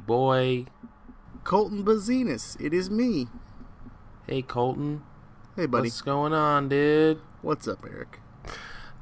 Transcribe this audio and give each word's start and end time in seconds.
Boy. 0.00 0.66
Colton 1.44 1.84
Bazenas, 1.84 2.58
it 2.60 2.72
is 2.72 2.90
me. 2.90 3.28
Hey, 4.26 4.42
Colton. 4.42 5.02
Hey, 5.56 5.66
buddy. 5.66 5.88
What's 5.88 6.00
going 6.00 6.32
on, 6.32 6.68
dude? 6.68 7.20
What's 7.42 7.68
up, 7.68 7.84
Eric? 7.84 8.20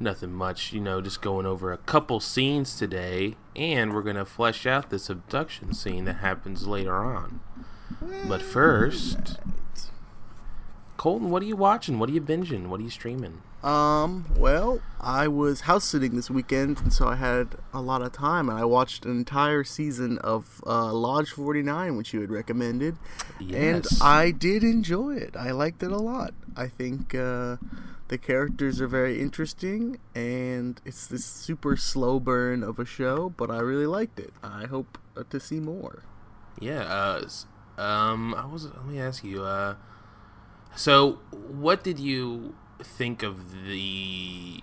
Nothing 0.01 0.33
much, 0.33 0.73
you 0.73 0.80
know, 0.80 1.01
just 1.01 1.23
going 1.23 1.47
over 1.47 1.73
a 1.73 1.79
couple 1.79 2.19
scenes 2.19 2.77
today, 2.77 3.37
and 3.55 3.95
we're 3.95 4.02
gonna 4.02 4.25
flesh 4.25 4.66
out 4.66 4.91
this 4.91 5.09
abduction 5.09 5.73
scene 5.73 6.05
that 6.07 6.15
happens 6.15 6.66
later 6.66 6.97
on. 6.97 7.41
But 8.27 8.43
first, 8.43 9.38
Colton, 11.02 11.30
what 11.30 11.42
are 11.42 11.47
you 11.47 11.56
watching? 11.56 11.98
What 11.98 12.09
are 12.11 12.12
you 12.12 12.20
binging? 12.20 12.69
What 12.69 12.79
are 12.79 12.84
you 12.84 12.88
streaming? 12.88 13.43
Um, 13.65 14.24
well, 14.37 14.80
I 15.01 15.27
was 15.27 15.62
house 15.62 15.83
sitting 15.83 16.15
this 16.15 16.30
weekend, 16.30 16.79
and 16.79 16.93
so 16.93 17.09
I 17.09 17.16
had 17.16 17.56
a 17.74 17.83
lot 17.83 18.02
of 18.02 18.12
time, 18.12 18.48
and 18.48 18.56
I 18.56 18.65
watched 18.65 19.05
an 19.05 19.10
entire 19.10 19.65
season 19.65 20.19
of 20.19 20.62
uh, 20.65 20.93
Lodge 20.93 21.30
49, 21.30 21.96
which 21.96 22.15
you 22.15 22.20
had 22.20 22.30
recommended, 22.30 22.98
and 23.52 23.84
I 24.01 24.30
did 24.30 24.62
enjoy 24.62 25.16
it. 25.16 25.34
I 25.37 25.51
liked 25.51 25.83
it 25.83 25.91
a 25.91 25.96
lot. 25.96 26.34
I 26.57 26.68
think 26.68 27.16
uh, 27.16 27.57
the 28.07 28.16
characters 28.16 28.80
are 28.80 28.87
very 28.87 29.21
interesting, 29.21 29.99
and 30.15 30.80
it's 30.84 31.09
this 31.09 31.24
super 31.24 31.77
slow 31.77 32.21
burn 32.21 32.62
of 32.62 32.79
a 32.79 32.84
show, 32.84 33.30
but 33.37 33.51
I 33.51 33.59
really 33.59 33.87
liked 33.87 34.21
it. 34.21 34.32
I 34.40 34.66
hope 34.66 34.99
uh, 35.16 35.24
to 35.30 35.40
see 35.40 35.59
more. 35.59 36.05
Yeah. 36.60 36.84
Uh, 36.84 37.29
um, 37.77 38.37
I 38.37 38.46
was. 38.46 38.66
Let 38.66 38.87
me 38.87 39.01
ask 39.01 39.24
you. 39.24 39.43
Uh, 39.43 39.74
so 40.74 41.18
what 41.32 41.84
did 41.84 41.98
you 41.98 42.54
think 42.82 43.23
of 43.23 43.66
the? 43.66 44.60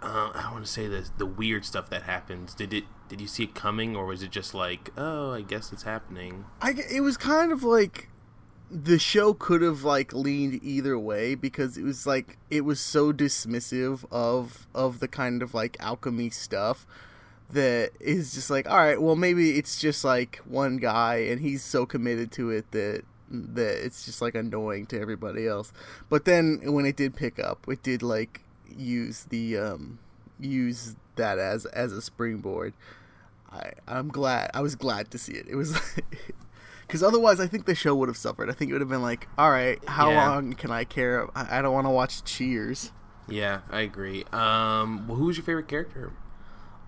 Uh, 0.00 0.30
I 0.34 0.50
want 0.52 0.64
to 0.64 0.70
say 0.70 0.86
this 0.86 1.10
the 1.18 1.26
weird 1.26 1.64
stuff 1.64 1.90
that 1.90 2.04
happens. 2.04 2.54
Did 2.54 2.72
it? 2.72 2.84
Did 3.08 3.20
you 3.20 3.26
see 3.26 3.44
it 3.44 3.54
coming, 3.54 3.96
or 3.96 4.06
was 4.06 4.22
it 4.22 4.30
just 4.30 4.54
like, 4.54 4.90
oh, 4.96 5.32
I 5.32 5.40
guess 5.42 5.72
it's 5.72 5.82
happening? 5.82 6.44
I 6.60 6.74
it 6.90 7.00
was 7.00 7.16
kind 7.16 7.52
of 7.52 7.62
like 7.62 8.08
the 8.70 8.98
show 8.98 9.32
could 9.32 9.62
have 9.62 9.82
like 9.82 10.12
leaned 10.12 10.60
either 10.62 10.98
way 10.98 11.34
because 11.34 11.78
it 11.78 11.84
was 11.84 12.06
like 12.06 12.36
it 12.50 12.62
was 12.62 12.80
so 12.80 13.12
dismissive 13.12 14.04
of 14.10 14.66
of 14.74 15.00
the 15.00 15.08
kind 15.08 15.42
of 15.42 15.54
like 15.54 15.76
alchemy 15.80 16.28
stuff 16.28 16.86
that 17.50 17.90
is 17.98 18.34
just 18.34 18.50
like 18.50 18.68
all 18.68 18.76
right 18.76 19.00
well 19.00 19.16
maybe 19.16 19.58
it's 19.58 19.80
just 19.80 20.04
like 20.04 20.36
one 20.44 20.76
guy 20.76 21.16
and 21.16 21.40
he's 21.40 21.64
so 21.64 21.86
committed 21.86 22.30
to 22.30 22.50
it 22.50 22.70
that 22.72 23.02
that 23.30 23.84
it's 23.84 24.04
just 24.04 24.22
like 24.22 24.34
annoying 24.34 24.86
to 24.86 24.98
everybody 25.00 25.46
else 25.46 25.72
but 26.08 26.24
then 26.24 26.60
when 26.64 26.86
it 26.86 26.96
did 26.96 27.14
pick 27.14 27.38
up 27.38 27.66
it 27.68 27.82
did 27.82 28.02
like 28.02 28.40
use 28.74 29.24
the 29.30 29.56
um 29.56 29.98
use 30.40 30.96
that 31.16 31.38
as 31.38 31.66
as 31.66 31.92
a 31.92 32.00
springboard 32.00 32.72
I 33.50 33.72
I'm 33.86 34.08
glad. 34.08 34.50
I 34.52 34.60
was 34.60 34.74
glad 34.74 35.10
to 35.12 35.16
see 35.18 35.32
it. 35.32 35.46
It 35.48 35.56
was 35.56 35.72
because 36.86 37.02
otherwise, 37.02 37.40
I 37.40 37.46
think 37.46 37.64
the 37.64 37.74
show 37.74 37.94
would 37.94 38.10
have 38.10 38.16
suffered. 38.18 38.50
I 38.50 38.52
think 38.52 38.70
it 38.70 38.74
would 38.74 38.82
have 38.82 38.90
been 38.90 39.00
like, 39.00 39.26
all 39.38 39.50
right, 39.50 39.82
how 39.88 40.10
Yeah. 40.10 40.28
long 40.28 40.52
can 40.52 40.70
I 40.70 40.84
care? 40.84 41.26
I, 41.34 41.58
I 41.58 41.62
don't 41.62 41.72
want 41.72 41.86
to 41.86 41.90
watch 41.90 42.22
Cheers. 42.24 42.92
Yeah, 43.26 43.60
I 43.70 43.80
agree. 43.80 44.24
Um, 44.32 45.08
well, 45.08 45.16
who's 45.16 45.38
your 45.38 45.44
favorite 45.44 45.66
character? 45.66 46.12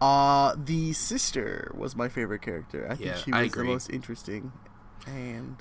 Uh 0.03 0.55
the 0.63 0.93
sister 0.93 1.73
was 1.75 1.97
my 1.97 2.09
favorite 2.11 2.43
character. 2.43 2.85
I 2.91 2.95
think 2.95 3.09
Yeah, 3.09 3.17
she 3.17 3.33
was 3.33 3.53
the 3.53 3.65
most 3.65 3.91
interesting, 3.91 4.53
and 5.07 5.57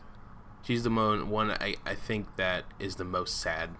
She's 0.69 0.83
the 0.83 0.91
mo- 0.91 1.25
one 1.25 1.49
I, 1.49 1.77
I 1.83 1.95
think 1.95 2.35
that 2.35 2.63
is 2.77 2.97
the 2.97 3.03
most 3.03 3.39
sad. 3.39 3.71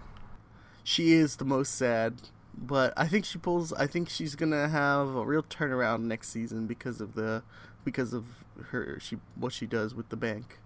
she 0.82 1.12
is 1.12 1.36
the 1.36 1.44
most 1.44 1.76
sad. 1.76 2.22
But 2.52 2.92
I 2.96 3.06
think 3.06 3.24
she 3.24 3.38
pulls. 3.38 3.72
I 3.74 3.86
think 3.86 4.08
she's 4.08 4.34
gonna 4.34 4.68
have 4.68 5.14
a 5.14 5.24
real 5.24 5.44
turnaround 5.44 6.00
next 6.00 6.30
season 6.30 6.66
because 6.66 7.00
of 7.00 7.14
the 7.14 7.44
because 7.84 8.12
of 8.12 8.24
her 8.70 8.98
she 9.00 9.18
what 9.36 9.52
she 9.52 9.66
does 9.66 9.94
with 9.94 10.08
the 10.08 10.16
bank. 10.16 10.58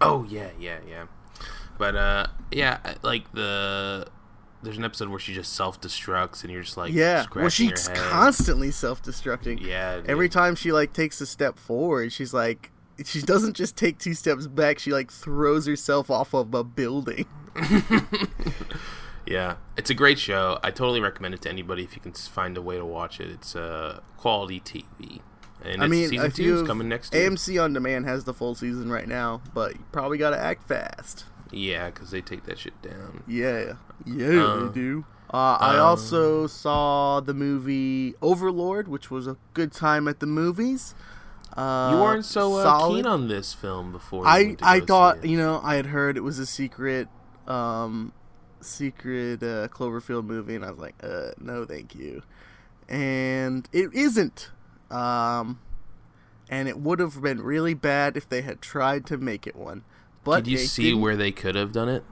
Oh 0.00 0.24
yeah, 0.30 0.48
yeah, 0.58 0.78
yeah. 0.88 1.04
But 1.76 1.94
uh, 1.94 2.26
yeah, 2.50 2.94
like 3.02 3.30
the 3.32 4.08
there's 4.62 4.78
an 4.78 4.84
episode 4.84 5.10
where 5.10 5.20
she 5.20 5.34
just 5.34 5.52
self 5.52 5.78
destructs, 5.78 6.42
and 6.42 6.50
you're 6.50 6.62
just 6.62 6.78
like, 6.78 6.94
yeah, 6.94 7.26
well, 7.36 7.50
she's 7.50 7.88
constantly 7.88 8.70
self-destructing. 8.70 9.60
Yeah, 9.60 9.96
dude. 9.98 10.08
Every 10.08 10.30
time 10.30 10.54
she 10.54 10.72
like 10.72 10.94
takes 10.94 11.20
a 11.20 11.26
step 11.26 11.58
forward, 11.58 12.14
she's 12.14 12.32
like 12.32 12.72
she 13.04 13.22
doesn't 13.22 13.56
just 13.56 13.76
take 13.76 13.98
two 13.98 14.14
steps 14.14 14.46
back, 14.46 14.78
she 14.78 14.92
like 14.92 15.10
throws 15.10 15.66
herself 15.66 16.10
off 16.10 16.34
of 16.34 16.54
a 16.54 16.64
building. 16.64 17.26
Yeah, 19.28 19.56
it's 19.76 19.90
a 19.90 19.94
great 19.94 20.18
show. 20.18 20.58
I 20.62 20.70
totally 20.70 21.00
recommend 21.00 21.34
it 21.34 21.42
to 21.42 21.50
anybody 21.50 21.84
if 21.84 21.94
you 21.94 22.00
can 22.00 22.12
find 22.12 22.56
a 22.56 22.62
way 22.62 22.78
to 22.78 22.84
watch 22.84 23.20
it. 23.20 23.28
It's 23.30 23.54
uh, 23.54 24.00
quality 24.16 24.58
TV, 24.60 25.20
and 25.62 25.82
I 25.82 25.86
mean, 25.86 26.08
season 26.08 26.30
two 26.30 26.54
is 26.56 26.66
coming 26.66 26.88
next 26.88 27.12
year. 27.12 27.30
AMC 27.30 27.62
on 27.62 27.74
demand 27.74 28.06
has 28.06 28.24
the 28.24 28.32
full 28.32 28.54
season 28.54 28.90
right 28.90 29.06
now, 29.06 29.42
but 29.52 29.74
you 29.74 29.84
probably 29.92 30.16
got 30.16 30.30
to 30.30 30.38
act 30.38 30.66
fast. 30.66 31.26
Yeah, 31.50 31.90
because 31.90 32.10
they 32.10 32.22
take 32.22 32.44
that 32.44 32.58
shit 32.58 32.80
down. 32.80 33.22
Yeah. 33.26 33.74
Yeah, 34.06 34.42
Uh, 34.42 34.66
they 34.66 34.72
do. 34.72 35.04
Uh, 35.32 35.58
I 35.60 35.76
um, 35.76 35.82
also 35.82 36.46
saw 36.46 37.20
the 37.20 37.34
movie 37.34 38.14
Overlord, 38.22 38.88
which 38.88 39.10
was 39.10 39.26
a 39.26 39.36
good 39.52 39.72
time 39.72 40.08
at 40.08 40.20
the 40.20 40.26
movies. 40.26 40.94
Uh, 41.58 41.90
you 41.92 42.00
weren't 42.00 42.24
so 42.24 42.54
uh, 42.54 42.88
keen 42.88 43.04
on 43.04 43.26
this 43.26 43.52
film 43.52 43.90
before. 43.90 44.24
I 44.24 44.54
I 44.62 44.78
thought 44.78 45.24
you 45.24 45.36
know 45.36 45.60
I 45.64 45.74
had 45.74 45.86
heard 45.86 46.16
it 46.16 46.20
was 46.20 46.38
a 46.38 46.46
secret, 46.46 47.08
um, 47.48 48.12
secret 48.60 49.42
uh, 49.42 49.66
Cloverfield 49.66 50.24
movie, 50.24 50.54
and 50.54 50.64
I 50.64 50.70
was 50.70 50.78
like, 50.78 50.94
uh, 51.02 51.32
no, 51.40 51.64
thank 51.64 51.96
you. 51.96 52.22
And 52.88 53.68
it 53.72 53.92
isn't. 53.92 54.50
Um, 54.88 55.58
and 56.48 56.68
it 56.68 56.78
would 56.78 57.00
have 57.00 57.20
been 57.20 57.42
really 57.42 57.74
bad 57.74 58.16
if 58.16 58.28
they 58.28 58.42
had 58.42 58.62
tried 58.62 59.04
to 59.06 59.18
make 59.18 59.44
it 59.44 59.56
one. 59.56 59.82
But 60.22 60.44
Did 60.44 60.52
you 60.52 60.58
see 60.58 60.84
didn't. 60.84 61.00
where 61.00 61.16
they 61.16 61.32
could 61.32 61.56
have 61.56 61.72
done 61.72 61.88
it? 61.88 62.04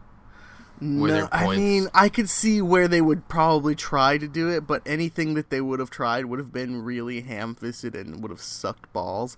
No, 0.80 1.28
I 1.32 1.56
mean, 1.56 1.88
I 1.94 2.08
could 2.08 2.28
see 2.28 2.60
where 2.60 2.86
they 2.88 3.00
would 3.00 3.28
probably 3.28 3.74
try 3.74 4.18
to 4.18 4.28
do 4.28 4.48
it, 4.48 4.66
but 4.66 4.82
anything 4.84 5.34
that 5.34 5.50
they 5.50 5.60
would 5.60 5.80
have 5.80 5.90
tried 5.90 6.26
would 6.26 6.38
have 6.38 6.52
been 6.52 6.82
really 6.82 7.22
ham-fisted 7.22 7.94
and 7.94 8.22
would 8.22 8.30
have 8.30 8.42
sucked 8.42 8.92
balls. 8.92 9.36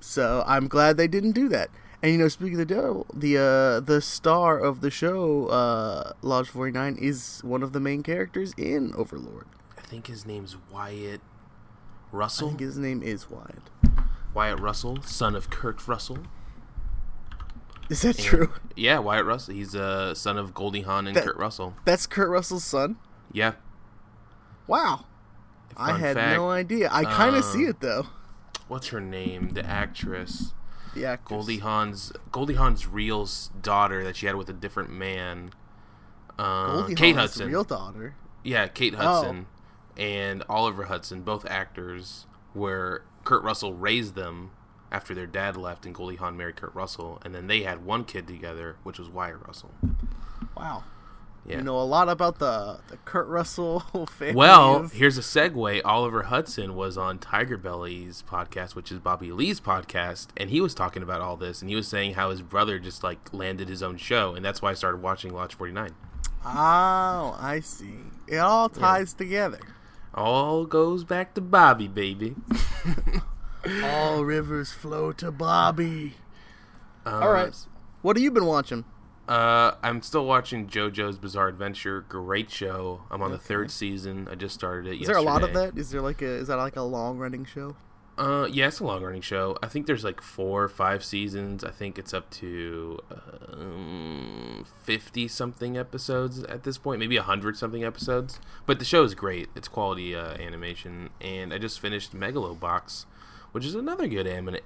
So 0.00 0.42
I'm 0.46 0.68
glad 0.68 0.96
they 0.96 1.08
didn't 1.08 1.32
do 1.32 1.48
that. 1.50 1.70
And 2.02 2.12
you 2.12 2.18
know, 2.18 2.28
speaking 2.28 2.54
of 2.54 2.66
the 2.66 2.74
devil, 2.74 3.06
the 3.14 3.38
uh, 3.38 3.80
the 3.80 4.00
star 4.00 4.58
of 4.58 4.80
the 4.80 4.90
show, 4.90 5.46
uh, 5.46 6.12
Lodge 6.20 6.48
49, 6.48 6.96
is 7.00 7.40
one 7.44 7.62
of 7.62 7.72
the 7.72 7.78
main 7.78 8.02
characters 8.02 8.52
in 8.56 8.92
Overlord. 8.96 9.46
I 9.78 9.82
think 9.82 10.08
his 10.08 10.26
name's 10.26 10.56
Wyatt 10.72 11.20
Russell. 12.10 12.48
I 12.48 12.50
think 12.50 12.60
his 12.60 12.76
name 12.76 13.02
is 13.04 13.30
Wyatt. 13.30 13.70
Wyatt 14.34 14.58
Russell, 14.58 15.00
son 15.02 15.36
of 15.36 15.50
Kurt 15.50 15.86
Russell. 15.86 16.18
Is 17.88 18.02
that 18.02 18.16
And- 18.16 18.24
true? 18.24 18.52
Yeah, 18.76 18.98
Wyatt 19.00 19.26
Russell. 19.26 19.54
He's 19.54 19.74
a 19.74 19.82
uh, 19.84 20.14
son 20.14 20.38
of 20.38 20.54
Goldie 20.54 20.82
Hawn 20.82 21.06
and 21.06 21.16
That- 21.16 21.24
Kurt 21.24 21.36
Russell. 21.36 21.74
That's 21.84 22.06
Kurt 22.06 22.30
Russell's 22.30 22.64
son. 22.64 22.96
Yeah. 23.32 23.52
Wow, 24.66 25.06
I 25.76 25.98
had 25.98 26.16
fact, 26.16 26.36
no 26.36 26.50
idea. 26.50 26.88
I 26.92 27.04
kind 27.04 27.34
of 27.36 27.44
see 27.44 27.64
it 27.64 27.80
though. 27.80 28.06
What's 28.68 28.88
her 28.88 29.00
name? 29.00 29.50
The 29.50 29.64
actress. 29.66 30.52
The 30.94 31.04
actress. 31.06 31.28
Goldie 31.28 31.58
Hawn's 31.58 32.12
Goldie 32.30 32.54
Hawn's 32.54 32.86
real 32.86 33.28
daughter 33.60 34.04
that 34.04 34.16
she 34.16 34.26
had 34.26 34.36
with 34.36 34.48
a 34.48 34.52
different 34.54 34.90
man. 34.90 35.52
Uh, 36.38 36.72
Goldie 36.80 36.94
Kate 36.94 37.16
Hawn's 37.16 37.30
Hudson. 37.32 37.48
real 37.48 37.64
daughter. 37.64 38.14
Yeah, 38.44 38.68
Kate 38.68 38.94
Hudson 38.94 39.08
Oh. 39.08 39.14
Hudson 39.16 39.46
and 39.98 40.44
Oliver 40.48 40.84
Hudson, 40.84 41.22
both 41.22 41.44
actors, 41.46 42.26
where 42.54 43.02
Kurt 43.24 43.42
Russell 43.42 43.74
raised 43.74 44.14
them 44.14 44.52
after 44.92 45.14
their 45.14 45.26
dad 45.26 45.56
left 45.56 45.84
and 45.86 45.94
Goldie 45.94 46.16
Hawn 46.16 46.36
married 46.36 46.54
Kurt 46.56 46.74
Russell, 46.74 47.20
and 47.24 47.34
then 47.34 47.48
they 47.48 47.62
had 47.62 47.84
one 47.84 48.04
kid 48.04 48.28
together, 48.28 48.76
which 48.84 48.98
was 48.98 49.08
Wyatt 49.08 49.44
Russell. 49.44 49.72
Wow. 50.56 50.84
Yeah. 51.44 51.56
You 51.56 51.62
know 51.64 51.76
a 51.80 51.82
lot 51.82 52.08
about 52.08 52.38
the 52.38 52.78
the 52.86 52.98
Kurt 52.98 53.26
Russell 53.26 53.80
family. 54.10 54.36
Well, 54.36 54.84
here's 54.86 55.18
a 55.18 55.22
segue. 55.22 55.80
Oliver 55.84 56.24
Hudson 56.24 56.76
was 56.76 56.96
on 56.96 57.18
TigerBelly's 57.18 58.22
podcast, 58.22 58.76
which 58.76 58.92
is 58.92 59.00
Bobby 59.00 59.32
Lee's 59.32 59.60
podcast, 59.60 60.28
and 60.36 60.50
he 60.50 60.60
was 60.60 60.72
talking 60.72 61.02
about 61.02 61.20
all 61.20 61.36
this, 61.36 61.60
and 61.60 61.68
he 61.68 61.74
was 61.74 61.88
saying 61.88 62.14
how 62.14 62.30
his 62.30 62.42
brother 62.42 62.78
just 62.78 63.02
like 63.02 63.32
landed 63.32 63.68
his 63.68 63.82
own 63.82 63.96
show, 63.96 64.36
and 64.36 64.44
that's 64.44 64.62
why 64.62 64.70
I 64.70 64.74
started 64.74 65.02
watching 65.02 65.34
Lodge 65.34 65.54
49. 65.54 65.90
oh, 66.44 66.48
I 67.40 67.60
see. 67.64 67.96
It 68.28 68.36
all 68.36 68.68
ties 68.68 69.12
together. 69.12 69.60
All 70.14 70.64
goes 70.64 71.02
back 71.02 71.34
to 71.34 71.40
Bobby, 71.40 71.88
baby. 71.88 72.36
All 73.84 74.24
rivers 74.24 74.72
flow 74.72 75.12
to 75.12 75.30
Bobby. 75.30 76.14
Uh, 77.06 77.20
All 77.20 77.32
right. 77.32 77.54
What 78.02 78.16
have 78.16 78.22
you 78.22 78.30
been 78.30 78.46
watching? 78.46 78.84
Uh, 79.28 79.76
I'm 79.82 80.02
still 80.02 80.26
watching 80.26 80.66
JoJo's 80.66 81.18
Bizarre 81.18 81.48
Adventure. 81.48 82.00
Great 82.08 82.50
show. 82.50 83.02
I'm 83.10 83.22
on 83.22 83.30
the 83.30 83.38
third 83.38 83.70
season. 83.70 84.28
I 84.30 84.34
just 84.34 84.54
started 84.54 84.92
it. 84.92 85.00
Is 85.00 85.06
there 85.06 85.16
a 85.16 85.22
lot 85.22 85.42
of 85.42 85.50
yesterday. 85.50 85.70
that? 85.74 85.80
Is 85.80 85.90
there 85.90 86.00
like 86.00 86.22
a 86.22 86.26
is 86.26 86.48
that 86.48 86.56
like 86.56 86.76
a 86.76 86.82
long 86.82 87.18
running 87.18 87.44
show? 87.44 87.76
Uh, 88.18 88.46
yeah, 88.50 88.66
it's 88.66 88.80
a 88.80 88.84
long 88.84 89.02
running 89.02 89.22
show. 89.22 89.56
I 89.62 89.68
think 89.68 89.86
there's 89.86 90.04
like 90.04 90.20
four 90.20 90.64
or 90.64 90.68
five 90.68 91.02
seasons. 91.02 91.64
I 91.64 91.70
think 91.70 91.98
it's 91.98 92.12
up 92.12 92.30
to 92.32 92.98
um, 93.52 94.66
fifty 94.82 95.28
something 95.28 95.78
episodes 95.78 96.42
at 96.44 96.64
this 96.64 96.76
point, 96.76 97.00
maybe 97.00 97.16
hundred 97.16 97.56
something 97.56 97.84
episodes. 97.84 98.38
But 98.66 98.80
the 98.80 98.84
show 98.84 99.02
is 99.02 99.14
great; 99.14 99.48
it's 99.54 99.68
quality 99.68 100.14
uh, 100.14 100.34
animation, 100.34 101.10
and 101.20 101.54
I 101.54 101.58
just 101.58 101.80
finished 101.80 102.14
Megalobox, 102.14 103.06
which 103.52 103.64
is 103.64 103.74
another 103.74 104.06
good 104.08 104.26
anime. 104.26 104.56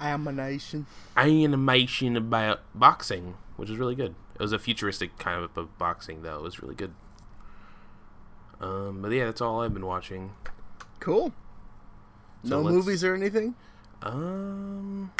Animation. 0.00 0.86
Animation 1.16 2.16
about 2.16 2.60
boxing, 2.74 3.34
which 3.56 3.68
is 3.70 3.76
really 3.76 3.94
good. 3.94 4.14
It 4.36 4.40
was 4.42 4.52
a 4.52 4.58
futuristic 4.58 5.18
kind 5.18 5.42
of, 5.42 5.56
of 5.56 5.76
boxing, 5.78 6.22
though. 6.22 6.36
It 6.36 6.42
was 6.42 6.62
really 6.62 6.74
good. 6.74 6.92
Um, 8.60 9.02
but 9.02 9.12
yeah, 9.12 9.26
that's 9.26 9.40
all 9.40 9.60
I've 9.62 9.74
been 9.74 9.86
watching. 9.86 10.32
Cool. 11.00 11.32
So 12.44 12.62
no 12.62 12.68
movies 12.68 13.02
or 13.04 13.14
anything? 13.14 13.54
Um. 14.02 15.12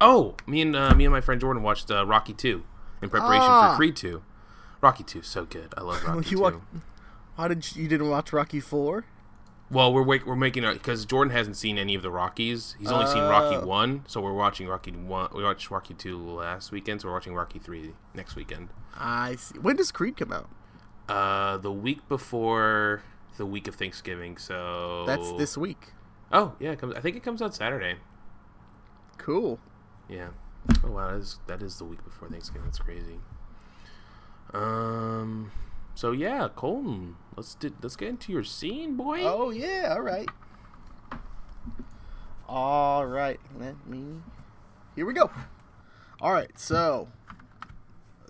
Oh, 0.00 0.34
me 0.46 0.60
and 0.60 0.74
uh, 0.74 0.94
me 0.94 1.04
and 1.04 1.12
my 1.12 1.20
friend 1.20 1.40
Jordan 1.40 1.62
watched 1.62 1.90
uh, 1.90 2.04
Rocky 2.06 2.32
Two 2.32 2.64
in 3.02 3.10
preparation 3.10 3.46
Ah. 3.48 3.72
for 3.72 3.76
Creed 3.76 3.96
Two. 3.96 4.22
Rocky 4.80 5.04
Two, 5.04 5.22
so 5.22 5.44
good. 5.44 5.72
I 5.76 5.82
love 5.82 6.02
Rocky 6.06 6.30
you 6.30 6.36
Two. 6.36 6.42
wa- 6.42 6.52
How 7.36 7.48
did 7.48 7.74
you, 7.76 7.82
you 7.82 7.88
didn't 7.88 8.10
watch 8.10 8.32
Rocky 8.32 8.60
4? 8.60 9.04
Well, 9.70 9.92
we're 9.92 10.02
we're 10.02 10.36
making 10.36 10.62
because 10.72 11.04
Jordan 11.06 11.32
hasn't 11.32 11.56
seen 11.56 11.78
any 11.78 11.94
of 11.94 12.02
the 12.02 12.10
Rockies. 12.10 12.76
He's 12.78 12.92
only 12.92 13.06
seen 13.06 13.22
Rocky 13.22 13.56
Oh. 13.56 13.66
One, 13.66 14.04
so 14.06 14.20
we're 14.20 14.34
watching 14.34 14.68
Rocky 14.68 14.92
One. 14.92 15.30
We 15.34 15.42
watched 15.42 15.70
Rocky 15.70 15.94
Two 15.94 16.18
last 16.18 16.70
weekend, 16.70 17.00
so 17.00 17.08
we're 17.08 17.14
watching 17.14 17.34
Rocky 17.34 17.58
Three 17.58 17.92
next 18.14 18.36
weekend. 18.36 18.68
I 18.94 19.36
see. 19.36 19.58
When 19.58 19.76
does 19.76 19.90
Creed 19.90 20.16
come 20.16 20.32
out? 20.32 20.48
Uh, 21.08 21.56
the 21.58 21.72
week 21.72 22.06
before 22.08 23.02
the 23.36 23.46
week 23.46 23.66
of 23.66 23.74
Thanksgiving. 23.74 24.36
So 24.36 25.04
That's 25.06 25.32
this 25.32 25.56
week. 25.56 25.92
Oh 26.30 26.54
yeah, 26.60 26.72
it 26.72 26.78
comes. 26.78 26.94
I 26.94 27.00
think 27.00 27.16
it 27.16 27.22
comes 27.22 27.40
out 27.42 27.54
Saturday. 27.54 27.96
Cool. 29.18 29.58
Yeah. 30.08 30.28
Oh 30.84 30.90
wow, 30.90 31.10
that 31.10 31.16
is 31.18 31.38
that 31.46 31.62
is 31.62 31.78
the 31.78 31.84
week 31.84 32.04
before 32.04 32.28
Thanksgiving. 32.28 32.66
That's 32.66 32.78
crazy. 32.78 33.18
Um. 34.52 35.50
So 35.94 36.10
yeah, 36.12 36.48
Colton, 36.54 37.16
let's 37.36 37.56
let's 37.82 37.96
get 37.96 38.08
into 38.08 38.32
your 38.32 38.44
scene, 38.44 38.96
boy. 38.96 39.20
Oh 39.22 39.50
yeah, 39.50 39.92
all 39.94 40.02
right. 40.02 40.28
All 42.48 43.06
right, 43.06 43.40
let 43.58 43.86
me. 43.86 44.20
Here 44.96 45.06
we 45.06 45.14
go. 45.14 45.30
All 46.20 46.32
right, 46.32 46.58
so 46.58 47.08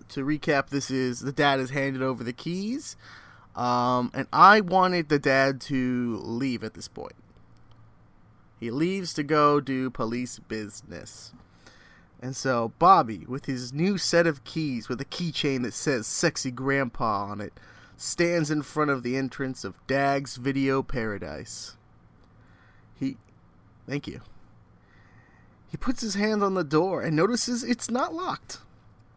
to 0.09 0.25
recap, 0.25 0.69
this 0.69 0.91
is 0.91 1.19
the 1.19 1.31
dad 1.31 1.59
has 1.59 1.71
handed 1.71 2.01
over 2.01 2.23
the 2.23 2.33
keys, 2.33 2.95
um, 3.55 4.11
and 4.13 4.27
I 4.31 4.61
wanted 4.61 5.09
the 5.09 5.19
dad 5.19 5.59
to 5.61 6.17
leave 6.23 6.63
at 6.63 6.75
this 6.75 6.87
point. 6.87 7.15
He 8.59 8.71
leaves 8.71 9.13
to 9.15 9.23
go 9.23 9.59
do 9.59 9.89
police 9.89 10.39
business. 10.39 11.33
And 12.21 12.35
so 12.35 12.73
Bobby, 12.79 13.25
with 13.27 13.45
his 13.45 13.73
new 13.73 13.97
set 13.97 14.25
of 14.25 14.43
keys 14.43 14.89
with 14.89 15.01
a 15.01 15.05
keychain 15.05 15.63
that 15.63 15.73
says 15.73 16.07
Sexy 16.07 16.51
Grandpa 16.51 17.25
on 17.25 17.41
it, 17.41 17.53
stands 17.97 18.51
in 18.51 18.61
front 18.61 18.91
of 18.91 19.03
the 19.03 19.15
entrance 19.15 19.63
of 19.63 19.85
Dag's 19.87 20.37
Video 20.37 20.81
Paradise. 20.81 21.77
He. 22.99 23.17
Thank 23.87 24.07
you. 24.07 24.21
He 25.67 25.77
puts 25.77 26.01
his 26.01 26.15
hand 26.15 26.41
on 26.41 26.53
the 26.53 26.63
door 26.63 27.01
and 27.01 27.15
notices 27.15 27.63
it's 27.63 27.89
not 27.89 28.13
locked. 28.13 28.59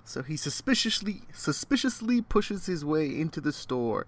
So 0.05 0.23
he 0.23 0.37
suspiciously 0.37 1.23
suspiciously 1.33 2.23
pushes 2.23 2.67
his 2.67 2.85
way 2.85 3.07
into 3.09 3.41
the 3.41 3.53
store. 3.53 4.07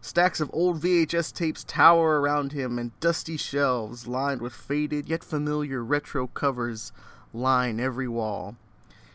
Stacks 0.00 0.40
of 0.40 0.50
old 0.52 0.80
VHS 0.80 1.34
tapes 1.34 1.64
tower 1.64 2.20
around 2.20 2.52
him, 2.52 2.78
and 2.78 2.98
dusty 3.00 3.36
shelves 3.36 4.06
lined 4.06 4.40
with 4.40 4.52
faded 4.52 5.08
yet 5.08 5.24
familiar 5.24 5.82
retro 5.82 6.28
covers 6.28 6.92
line 7.32 7.80
every 7.80 8.08
wall. 8.08 8.56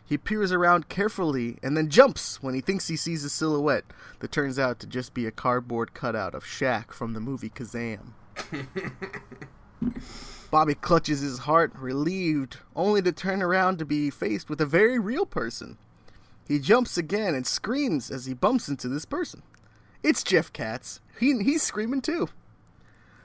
He 0.06 0.18
peers 0.18 0.52
around 0.52 0.90
carefully 0.90 1.58
and 1.64 1.76
then 1.76 1.90
jumps 1.90 2.42
when 2.44 2.54
he 2.54 2.62
thinks 2.62 2.88
he 2.88 2.96
sees 2.96 3.24
a 3.24 3.30
silhouette 3.30 3.86
that 4.20 4.32
turns 4.32 4.60
out 4.60 4.80
to 4.80 4.88
just 4.88 5.14
be 5.14 5.26
a 5.26 5.32
cardboard 5.32 5.94
cutout 5.94 6.36
of 6.36 6.44
Shaq 6.44 6.92
from 6.92 7.14
the 7.14 7.20
movie 7.20 7.50
Kazam. 7.50 8.14
Bobby 10.52 10.76
clutches 10.76 11.22
his 11.22 11.40
heart, 11.40 11.72
relieved, 11.76 12.58
only 12.76 13.02
to 13.02 13.12
turn 13.12 13.42
around 13.42 13.80
to 13.80 13.86
be 13.86 14.12
faced 14.12 14.50
with 14.50 14.62
a 14.62 14.68
very 14.68 15.00
real 15.00 15.26
person. 15.26 15.78
He 16.48 16.60
jumps 16.60 16.98
again 16.98 17.34
and 17.34 17.48
screams 17.48 18.12
as 18.12 18.26
he 18.26 18.34
bumps 18.34 18.68
into 18.68 18.88
this 18.88 19.06
person. 19.06 19.42
It's 20.04 20.22
Jeff 20.22 20.54
Katz. 20.54 21.00
He, 21.20 21.42
he's 21.44 21.64
screaming 21.64 22.02
too. 22.02 22.30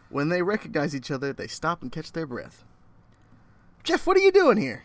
When 0.08 0.30
they 0.30 0.40
recognize 0.40 0.94
each 0.94 1.10
other, 1.10 1.32
they 1.32 1.48
stop 1.48 1.82
and 1.82 1.92
catch 1.92 2.12
their 2.12 2.26
breath. 2.26 2.64
Jeff, 3.82 4.06
what 4.06 4.16
are 4.16 4.20
you 4.20 4.32
doing 4.32 4.58
here? 4.58 4.84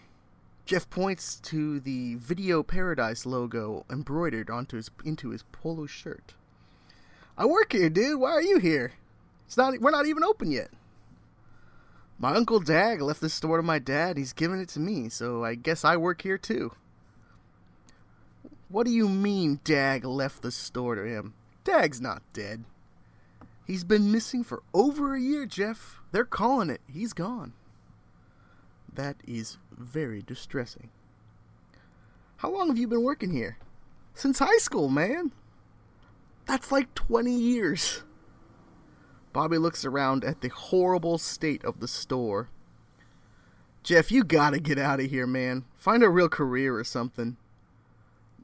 Jeff 0.66 0.90
points 0.90 1.36
to 1.42 1.80
the 1.82 2.16
Video 2.16 2.64
Paradise 2.64 3.26
logo 3.26 3.86
embroidered 3.90 4.50
onto 4.50 4.78
his 4.78 4.90
into 5.04 5.30
his 5.30 5.44
polo 5.52 5.86
shirt. 5.86 6.36
I 7.38 7.46
work 7.46 7.74
here, 7.74 7.90
dude. 7.90 8.20
Why 8.20 8.32
are 8.32 8.42
you 8.42 8.60
here? 8.60 8.94
It's 9.46 9.58
not 9.58 9.80
we're 9.82 9.92
not 9.92 10.06
even 10.06 10.24
open 10.24 10.52
yet. 10.52 10.70
My 12.18 12.34
uncle 12.36 12.62
Dag 12.62 13.02
left 13.02 13.20
the 13.20 13.30
store 13.30 13.58
to 13.58 13.64
my 13.64 13.80
dad. 13.80 14.18
He's 14.18 14.32
given 14.32 14.62
it 14.62 14.70
to 14.70 14.80
me, 14.80 15.10
so 15.10 15.44
I 15.44 15.56
guess 15.56 15.84
I 15.84 15.98
work 15.98 16.22
here 16.22 16.38
too. 16.38 16.72
What 18.70 18.86
do 18.86 18.92
you 18.92 19.10
mean 19.10 19.60
Dag 19.66 20.06
left 20.06 20.42
the 20.42 20.52
store 20.52 20.96
to 20.96 21.04
him? 21.04 21.34
Dag's 21.66 22.00
not 22.00 22.22
dead. 22.32 22.64
He's 23.68 23.84
been 23.84 24.12
missing 24.12 24.44
for 24.44 24.64
over 24.74 25.14
a 25.14 25.22
year, 25.22 25.46
Jeff. 25.46 26.00
They're 26.12 26.24
calling 26.24 26.70
it. 26.70 26.82
He's 26.88 27.14
gone. 27.14 27.54
That 28.96 29.18
is 29.28 29.58
very 29.72 30.22
distressing. 30.22 30.90
How 32.38 32.52
long 32.52 32.68
have 32.68 32.78
you 32.78 32.88
been 32.88 33.04
working 33.04 33.32
here? 33.32 33.58
Since 34.14 34.40
high 34.40 34.58
school, 34.58 34.90
man. 34.90 35.32
That's 36.46 36.72
like 36.72 36.94
20 36.94 37.32
years. 37.32 38.04
Bobby 39.32 39.58
looks 39.58 39.84
around 39.86 40.24
at 40.24 40.42
the 40.42 40.50
horrible 40.50 41.18
state 41.18 41.64
of 41.64 41.80
the 41.80 41.88
store. 41.88 42.50
Jeff, 43.82 44.12
you 44.12 44.24
gotta 44.24 44.60
get 44.60 44.78
out 44.78 45.00
of 45.00 45.10
here, 45.10 45.26
man. 45.26 45.66
Find 45.76 46.04
a 46.04 46.10
real 46.10 46.30
career 46.30 46.78
or 46.78 46.84
something. 46.84 47.38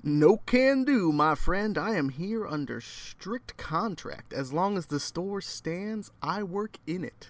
No 0.02 0.38
can 0.38 0.86
do, 0.86 1.12
my 1.12 1.36
friend. 1.36 1.78
I 1.78 1.96
am 1.96 2.10
here 2.10 2.48
under 2.48 2.82
strict 2.82 3.58
contract. 3.58 4.34
As 4.34 4.54
long 4.54 4.78
as 4.78 4.88
the 4.88 5.00
store 5.00 5.42
stands, 5.42 6.10
I 6.24 6.42
work 6.42 6.78
in 6.88 7.04
it. 7.04 7.30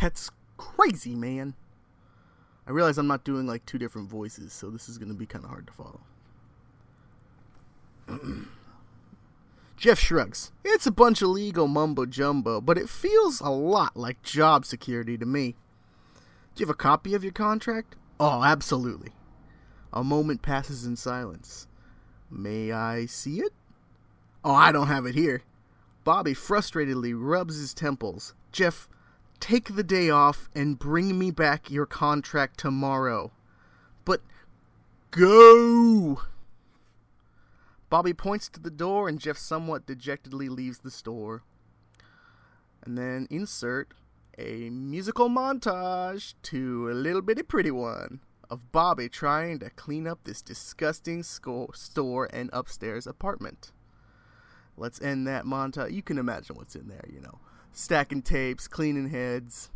That's 0.00 0.30
crazy, 0.56 1.14
man. 1.14 1.54
I 2.72 2.74
realize 2.74 2.96
I'm 2.96 3.06
not 3.06 3.22
doing 3.22 3.46
like 3.46 3.66
two 3.66 3.76
different 3.76 4.08
voices, 4.08 4.50
so 4.50 4.70
this 4.70 4.88
is 4.88 4.96
going 4.96 5.10
to 5.10 5.14
be 5.14 5.26
kind 5.26 5.44
of 5.44 5.50
hard 5.50 5.66
to 5.66 5.72
follow. 5.74 6.00
Jeff 9.76 9.98
shrugs. 9.98 10.52
It's 10.64 10.86
a 10.86 10.90
bunch 10.90 11.20
of 11.20 11.28
legal 11.28 11.68
mumbo 11.68 12.06
jumbo, 12.06 12.62
but 12.62 12.78
it 12.78 12.88
feels 12.88 13.42
a 13.42 13.50
lot 13.50 13.94
like 13.94 14.22
job 14.22 14.64
security 14.64 15.18
to 15.18 15.26
me. 15.26 15.54
Do 16.54 16.62
you 16.62 16.66
have 16.66 16.72
a 16.72 16.74
copy 16.74 17.12
of 17.12 17.22
your 17.22 17.34
contract? 17.34 17.94
Oh, 18.18 18.42
absolutely. 18.42 19.10
A 19.92 20.02
moment 20.02 20.40
passes 20.40 20.86
in 20.86 20.96
silence. 20.96 21.66
May 22.30 22.72
I 22.72 23.04
see 23.04 23.40
it? 23.40 23.52
Oh, 24.42 24.54
I 24.54 24.72
don't 24.72 24.86
have 24.86 25.04
it 25.04 25.14
here. 25.14 25.42
Bobby 26.04 26.32
frustratedly 26.32 27.12
rubs 27.14 27.58
his 27.58 27.74
temples. 27.74 28.32
Jeff, 28.50 28.88
take 29.42 29.74
the 29.74 29.82
day 29.82 30.08
off 30.08 30.48
and 30.54 30.78
bring 30.78 31.18
me 31.18 31.32
back 31.32 31.68
your 31.68 31.84
contract 31.84 32.58
tomorrow. 32.60 33.32
But 34.04 34.20
go! 35.10 36.22
Bobby 37.90 38.14
points 38.14 38.48
to 38.50 38.60
the 38.60 38.70
door, 38.70 39.08
and 39.08 39.18
Jeff 39.18 39.36
somewhat 39.36 39.84
dejectedly 39.84 40.48
leaves 40.48 40.78
the 40.78 40.92
store. 40.92 41.42
And 42.84 42.96
then 42.96 43.26
insert 43.30 43.92
a 44.38 44.70
musical 44.70 45.28
montage 45.28 46.34
to 46.44 46.88
a 46.90 46.94
little 46.94 47.20
bitty 47.20 47.42
pretty 47.42 47.72
one 47.72 48.20
of 48.48 48.70
Bobby 48.70 49.08
trying 49.08 49.58
to 49.58 49.70
clean 49.70 50.06
up 50.06 50.20
this 50.22 50.40
disgusting 50.40 51.24
store 51.24 52.28
and 52.32 52.48
upstairs 52.52 53.08
apartment. 53.08 53.72
Let's 54.76 55.02
end 55.02 55.26
that 55.26 55.44
montage. 55.44 55.92
You 55.92 56.02
can 56.02 56.16
imagine 56.16 56.56
what's 56.56 56.76
in 56.76 56.86
there, 56.86 57.04
you 57.12 57.20
know. 57.20 57.40
Stacking 57.72 58.22
tapes, 58.22 58.68
cleaning 58.68 59.10
heads, 59.10 59.70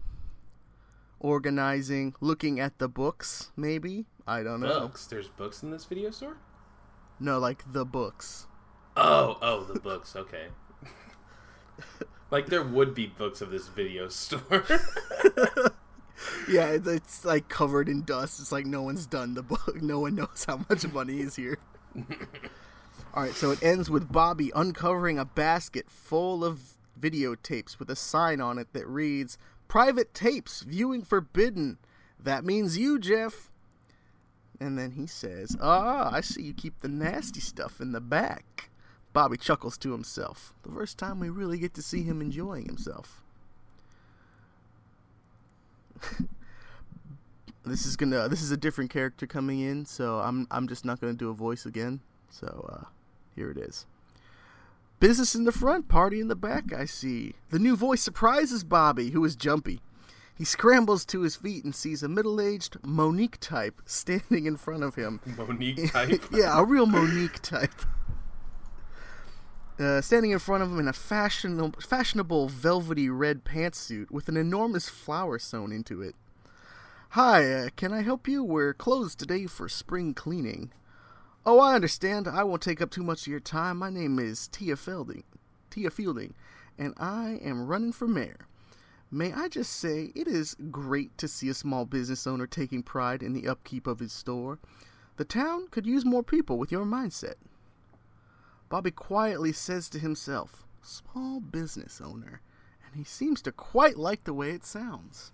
organizing, 1.18 2.14
looking 2.20 2.60
at 2.60 2.78
the 2.78 2.88
books, 2.88 3.52
maybe? 3.56 4.06
I 4.26 4.42
don't 4.42 4.60
know. 4.60 4.80
Books. 4.80 5.06
There's 5.06 5.28
books 5.28 5.62
in 5.62 5.70
this 5.70 5.84
video 5.84 6.10
store. 6.10 6.36
No, 7.18 7.38
like 7.38 7.64
the 7.72 7.84
books. 7.84 8.46
Oh, 8.96 9.38
oh, 9.40 9.64
the 9.64 9.80
books. 9.80 10.14
Okay. 10.14 10.48
like 12.30 12.46
there 12.46 12.62
would 12.62 12.94
be 12.94 13.06
books 13.06 13.40
of 13.40 13.50
this 13.50 13.68
video 13.68 14.08
store. 14.08 14.64
Yeah, 16.48 16.66
it's, 16.70 16.86
it's 16.86 17.24
like 17.24 17.48
covered 17.48 17.88
in 17.88 18.02
dust. 18.02 18.40
It's 18.40 18.52
like 18.52 18.66
no 18.66 18.82
one's 18.82 19.06
done 19.06 19.34
the 19.34 19.42
book. 19.42 19.80
No 19.82 20.00
one 20.00 20.14
knows 20.14 20.44
how 20.46 20.64
much 20.68 20.86
money 20.92 21.20
is 21.20 21.36
here. 21.36 21.58
All 23.14 23.22
right, 23.22 23.32
so 23.32 23.50
it 23.50 23.62
ends 23.62 23.88
with 23.88 24.12
Bobby 24.12 24.52
uncovering 24.54 25.18
a 25.18 25.24
basket 25.24 25.90
full 25.90 26.44
of 26.44 26.75
videotapes 26.98 27.78
with 27.78 27.90
a 27.90 27.96
sign 27.96 28.40
on 28.40 28.58
it 28.58 28.72
that 28.72 28.86
reads 28.86 29.38
"Private 29.68 30.14
tapes, 30.14 30.62
viewing 30.62 31.02
forbidden." 31.02 31.78
That 32.18 32.44
means 32.44 32.78
you, 32.78 32.98
Jeff. 32.98 33.50
And 34.58 34.78
then 34.78 34.92
he 34.92 35.06
says, 35.06 35.56
Ah, 35.60 36.10
I 36.12 36.20
see 36.20 36.42
you 36.42 36.54
keep 36.54 36.80
the 36.80 36.88
nasty 36.88 37.40
stuff 37.40 37.80
in 37.80 37.92
the 37.92 38.00
back. 38.00 38.70
Bobby 39.12 39.36
chuckles 39.36 39.78
to 39.78 39.92
himself. 39.92 40.54
The 40.62 40.70
first 40.70 40.98
time 40.98 41.20
we 41.20 41.28
really 41.28 41.58
get 41.58 41.74
to 41.74 41.82
see 41.82 42.02
him 42.02 42.20
enjoying 42.20 42.66
himself. 42.66 43.22
this 47.64 47.86
is 47.86 47.96
gonna 47.96 48.28
this 48.28 48.42
is 48.42 48.50
a 48.50 48.56
different 48.56 48.90
character 48.90 49.26
coming 49.26 49.60
in, 49.60 49.86
so 49.86 50.18
I'm 50.18 50.46
I'm 50.50 50.68
just 50.68 50.84
not 50.84 51.00
gonna 51.00 51.14
do 51.14 51.30
a 51.30 51.34
voice 51.34 51.64
again. 51.64 52.00
So 52.28 52.68
uh 52.70 52.84
here 53.34 53.50
it 53.50 53.56
is. 53.56 53.86
Business 54.98 55.34
in 55.34 55.44
the 55.44 55.52
front, 55.52 55.88
party 55.88 56.20
in 56.20 56.28
the 56.28 56.34
back, 56.34 56.72
I 56.72 56.86
see. 56.86 57.34
The 57.50 57.58
new 57.58 57.76
voice 57.76 58.00
surprises 58.02 58.64
Bobby, 58.64 59.10
who 59.10 59.22
is 59.26 59.36
jumpy. 59.36 59.80
He 60.34 60.44
scrambles 60.44 61.04
to 61.06 61.20
his 61.20 61.36
feet 61.36 61.64
and 61.64 61.74
sees 61.74 62.02
a 62.02 62.08
middle 62.08 62.40
aged 62.40 62.78
Monique 62.82 63.38
type 63.38 63.82
standing 63.84 64.46
in 64.46 64.56
front 64.56 64.82
of 64.82 64.94
him. 64.94 65.20
Monique 65.36 65.92
type? 65.92 66.22
yeah, 66.32 66.58
a 66.58 66.64
real 66.64 66.86
Monique 66.86 67.38
type. 67.42 67.74
Uh, 69.78 70.00
standing 70.00 70.30
in 70.30 70.38
front 70.38 70.62
of 70.62 70.70
him 70.70 70.78
in 70.78 70.88
a 70.88 70.92
fashionable, 70.94 71.74
fashionable 71.78 72.48
velvety 72.48 73.10
red 73.10 73.44
pantsuit 73.44 74.10
with 74.10 74.28
an 74.28 74.36
enormous 74.36 74.88
flower 74.88 75.38
sewn 75.38 75.72
into 75.72 76.00
it. 76.00 76.14
Hi, 77.10 77.52
uh, 77.52 77.68
can 77.76 77.92
I 77.92 78.00
help 78.00 78.26
you? 78.26 78.42
We're 78.42 78.72
closed 78.72 79.18
today 79.18 79.46
for 79.46 79.68
spring 79.68 80.14
cleaning. 80.14 80.72
Oh, 81.48 81.60
I 81.60 81.76
understand. 81.76 82.26
I 82.26 82.42
won't 82.42 82.60
take 82.60 82.82
up 82.82 82.90
too 82.90 83.04
much 83.04 83.20
of 83.22 83.28
your 83.28 83.38
time. 83.38 83.76
My 83.76 83.88
name 83.88 84.18
is 84.18 84.48
Tia 84.48 84.74
Fielding, 84.74 85.22
Tia 85.70 85.90
Fielding, 85.90 86.34
and 86.76 86.92
I 86.96 87.38
am 87.40 87.68
running 87.68 87.92
for 87.92 88.08
mayor. 88.08 88.48
May 89.12 89.32
I 89.32 89.46
just 89.46 89.72
say, 89.72 90.10
it 90.16 90.26
is 90.26 90.56
great 90.72 91.16
to 91.18 91.28
see 91.28 91.48
a 91.48 91.54
small 91.54 91.84
business 91.84 92.26
owner 92.26 92.48
taking 92.48 92.82
pride 92.82 93.22
in 93.22 93.32
the 93.32 93.46
upkeep 93.46 93.86
of 93.86 94.00
his 94.00 94.12
store. 94.12 94.58
The 95.18 95.24
town 95.24 95.68
could 95.70 95.86
use 95.86 96.04
more 96.04 96.24
people 96.24 96.58
with 96.58 96.72
your 96.72 96.84
mindset. 96.84 97.36
Bobby 98.68 98.90
quietly 98.90 99.52
says 99.52 99.88
to 99.90 100.00
himself, 100.00 100.66
Small 100.82 101.38
business 101.38 102.00
owner, 102.00 102.40
and 102.84 102.96
he 102.96 103.04
seems 103.04 103.40
to 103.42 103.52
quite 103.52 103.96
like 103.96 104.24
the 104.24 104.34
way 104.34 104.50
it 104.50 104.64
sounds. 104.64 105.30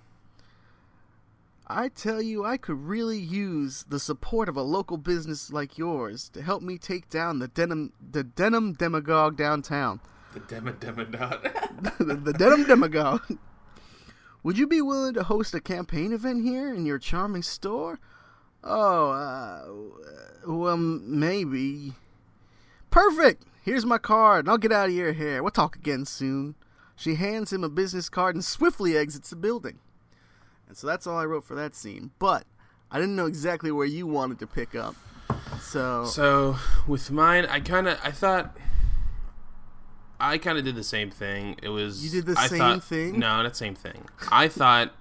I 1.66 1.88
tell 1.88 2.20
you, 2.20 2.44
I 2.44 2.56
could 2.56 2.82
really 2.82 3.18
use 3.18 3.84
the 3.88 4.00
support 4.00 4.48
of 4.48 4.56
a 4.56 4.62
local 4.62 4.96
business 4.96 5.52
like 5.52 5.78
yours 5.78 6.28
to 6.30 6.42
help 6.42 6.62
me 6.62 6.76
take 6.76 7.08
down 7.08 7.38
the 7.38 7.48
denim, 7.48 7.92
the 8.00 8.24
denim 8.24 8.72
demagogue 8.72 9.36
downtown. 9.36 10.00
The 10.34 10.40
dema 10.40 10.78
demagogue. 10.78 11.42
the, 11.98 12.14
the 12.14 12.32
denim 12.32 12.64
demagogue. 12.64 13.38
Would 14.42 14.58
you 14.58 14.66
be 14.66 14.82
willing 14.82 15.14
to 15.14 15.22
host 15.22 15.54
a 15.54 15.60
campaign 15.60 16.12
event 16.12 16.42
here 16.42 16.74
in 16.74 16.84
your 16.84 16.98
charming 16.98 17.42
store? 17.42 18.00
Oh, 18.64 19.10
uh, 19.10 20.50
well, 20.50 20.76
maybe. 20.76 21.92
Perfect! 22.90 23.44
Here's 23.62 23.86
my 23.86 23.98
card, 23.98 24.44
and 24.44 24.50
I'll 24.50 24.58
get 24.58 24.72
out 24.72 24.88
of 24.88 24.94
your 24.94 25.12
hair. 25.12 25.42
We'll 25.42 25.52
talk 25.52 25.76
again 25.76 26.04
soon. 26.04 26.56
She 26.96 27.14
hands 27.14 27.52
him 27.52 27.62
a 27.62 27.68
business 27.68 28.08
card 28.08 28.34
and 28.34 28.44
swiftly 28.44 28.96
exits 28.96 29.30
the 29.30 29.36
building. 29.36 29.78
And 30.72 30.76
so 30.78 30.86
that's 30.86 31.06
all 31.06 31.18
I 31.18 31.26
wrote 31.26 31.44
for 31.44 31.54
that 31.54 31.74
scene. 31.74 32.12
But 32.18 32.46
I 32.90 32.98
didn't 32.98 33.14
know 33.14 33.26
exactly 33.26 33.70
where 33.70 33.84
you 33.84 34.06
wanted 34.06 34.38
to 34.38 34.46
pick 34.46 34.74
up. 34.74 34.94
So 35.60 36.06
So 36.06 36.56
with 36.86 37.10
mine, 37.10 37.44
I 37.44 37.60
kind 37.60 37.86
of 37.88 37.98
I 38.02 38.10
thought 38.10 38.56
I 40.18 40.38
kind 40.38 40.56
of 40.56 40.64
did 40.64 40.74
the 40.74 40.82
same 40.82 41.10
thing. 41.10 41.56
It 41.62 41.68
was 41.68 42.02
You 42.02 42.22
did 42.22 42.34
the 42.34 42.40
I 42.40 42.46
same 42.46 42.58
thought- 42.58 42.84
thing? 42.84 43.18
No, 43.18 43.42
not 43.42 43.54
same 43.54 43.74
thing. 43.74 44.06
I 44.30 44.48
thought 44.48 44.94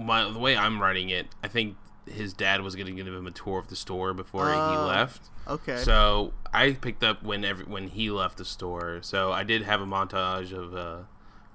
my 0.00 0.28
the 0.28 0.40
way 0.40 0.56
I'm 0.56 0.82
writing 0.82 1.10
it, 1.10 1.28
I 1.44 1.46
think 1.48 1.76
his 2.10 2.32
dad 2.32 2.60
was 2.62 2.74
going 2.74 2.86
to 2.88 2.92
give 2.92 3.06
him 3.06 3.28
a 3.28 3.30
tour 3.30 3.60
of 3.60 3.68
the 3.68 3.76
store 3.76 4.14
before 4.14 4.46
he 4.48 4.52
Oh, 4.58 4.86
left. 4.88 5.30
okay. 5.46 5.76
So 5.76 6.32
I 6.52 6.72
picked 6.72 7.04
up 7.04 7.22
when 7.22 7.44
every, 7.44 7.66
when 7.66 7.86
he 7.86 8.10
left 8.10 8.38
the 8.38 8.44
store. 8.44 8.98
So 9.02 9.30
I 9.30 9.44
did 9.44 9.62
have 9.62 9.80
a 9.80 9.86
montage 9.86 10.52
of 10.52 10.74
uh, 10.74 11.02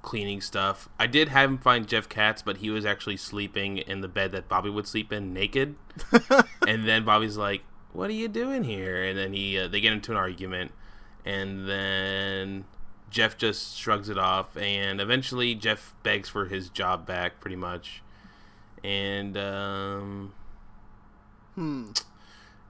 cleaning 0.01 0.41
stuff. 0.41 0.89
I 0.99 1.07
did 1.07 1.29
have 1.29 1.49
him 1.49 1.57
find 1.57 1.87
Jeff 1.87 2.09
Katz, 2.09 2.41
but 2.41 2.57
he 2.57 2.69
was 2.69 2.85
actually 2.85 3.17
sleeping 3.17 3.77
in 3.77 4.01
the 4.01 4.07
bed 4.07 4.31
that 4.31 4.47
Bobby 4.47 4.69
would 4.69 4.87
sleep 4.87 5.11
in, 5.13 5.33
naked. 5.33 5.75
and 6.67 6.87
then 6.87 7.05
Bobby's 7.05 7.37
like, 7.37 7.63
"What 7.93 8.09
are 8.09 8.13
you 8.13 8.27
doing 8.27 8.63
here?" 8.63 9.03
And 9.03 9.17
then 9.17 9.33
he 9.33 9.57
uh, 9.59 9.67
they 9.67 9.81
get 9.81 9.93
into 9.93 10.11
an 10.11 10.17
argument, 10.17 10.71
and 11.25 11.67
then 11.67 12.65
Jeff 13.09 13.37
just 13.37 13.77
shrugs 13.77 14.09
it 14.09 14.17
off, 14.17 14.57
and 14.57 14.99
eventually 14.99 15.53
Jeff 15.55 15.93
begs 16.03 16.29
for 16.29 16.45
his 16.45 16.69
job 16.69 17.05
back, 17.05 17.39
pretty 17.39 17.57
much. 17.57 18.01
And 18.83 19.37
um, 19.37 20.33
hmm. 21.55 21.91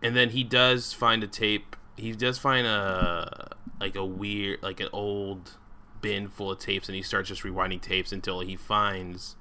and 0.02 0.16
then 0.16 0.30
he 0.32 0.44
does 0.44 0.94
find 0.94 1.24
a 1.24 1.28
tape. 1.28 1.76
He 1.96 2.12
does 2.14 2.38
find 2.40 2.68
a 2.68 3.56
like 3.80 3.96
a 3.96 4.06
weird, 4.06 4.62
like 4.62 4.80
an 4.80 4.90
old 4.92 5.58
bin 6.02 6.28
full 6.28 6.52
of 6.52 6.60
tapes, 6.60 6.88
and 6.90 6.96
he 6.96 7.02
starts 7.02 7.30
just 7.30 7.44
rewinding 7.44 7.82
tapes 7.82 8.12
until 8.12 8.40
he 8.42 8.56
finds 8.56 9.36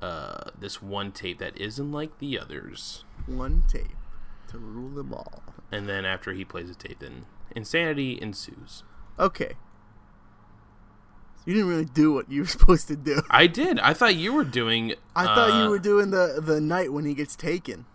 uh, 0.00 0.50
this 0.58 0.80
one 0.82 1.12
tape 1.12 1.38
that 1.38 1.56
isn't 1.60 1.92
like 1.92 2.18
the 2.18 2.38
others. 2.38 3.04
One 3.26 3.64
tape 3.68 3.96
to 4.48 4.58
rule 4.58 4.90
them 4.90 5.12
all. 5.12 5.42
And 5.72 5.88
then 5.88 6.04
after 6.04 6.32
he 6.32 6.44
plays 6.44 6.68
the 6.68 6.74
tape, 6.74 7.00
then 7.00 7.26
insanity 7.54 8.18
ensues. 8.20 8.84
Okay. 9.18 9.54
You 11.44 11.54
didn't 11.54 11.68
really 11.68 11.84
do 11.84 12.12
what 12.12 12.30
you 12.30 12.42
were 12.42 12.46
supposed 12.56 12.88
to 12.88 12.96
do. 12.96 13.22
I 13.30 13.46
did. 13.46 13.78
I 13.80 13.94
thought 13.94 14.16
you 14.16 14.32
were 14.32 14.44
doing. 14.44 14.94
I 15.14 15.24
thought 15.24 15.50
uh, 15.50 15.62
you 15.62 15.70
were 15.70 15.78
doing 15.78 16.10
the 16.10 16.40
the 16.42 16.60
night 16.60 16.92
when 16.92 17.04
he 17.04 17.14
gets 17.14 17.36
taken. 17.36 17.86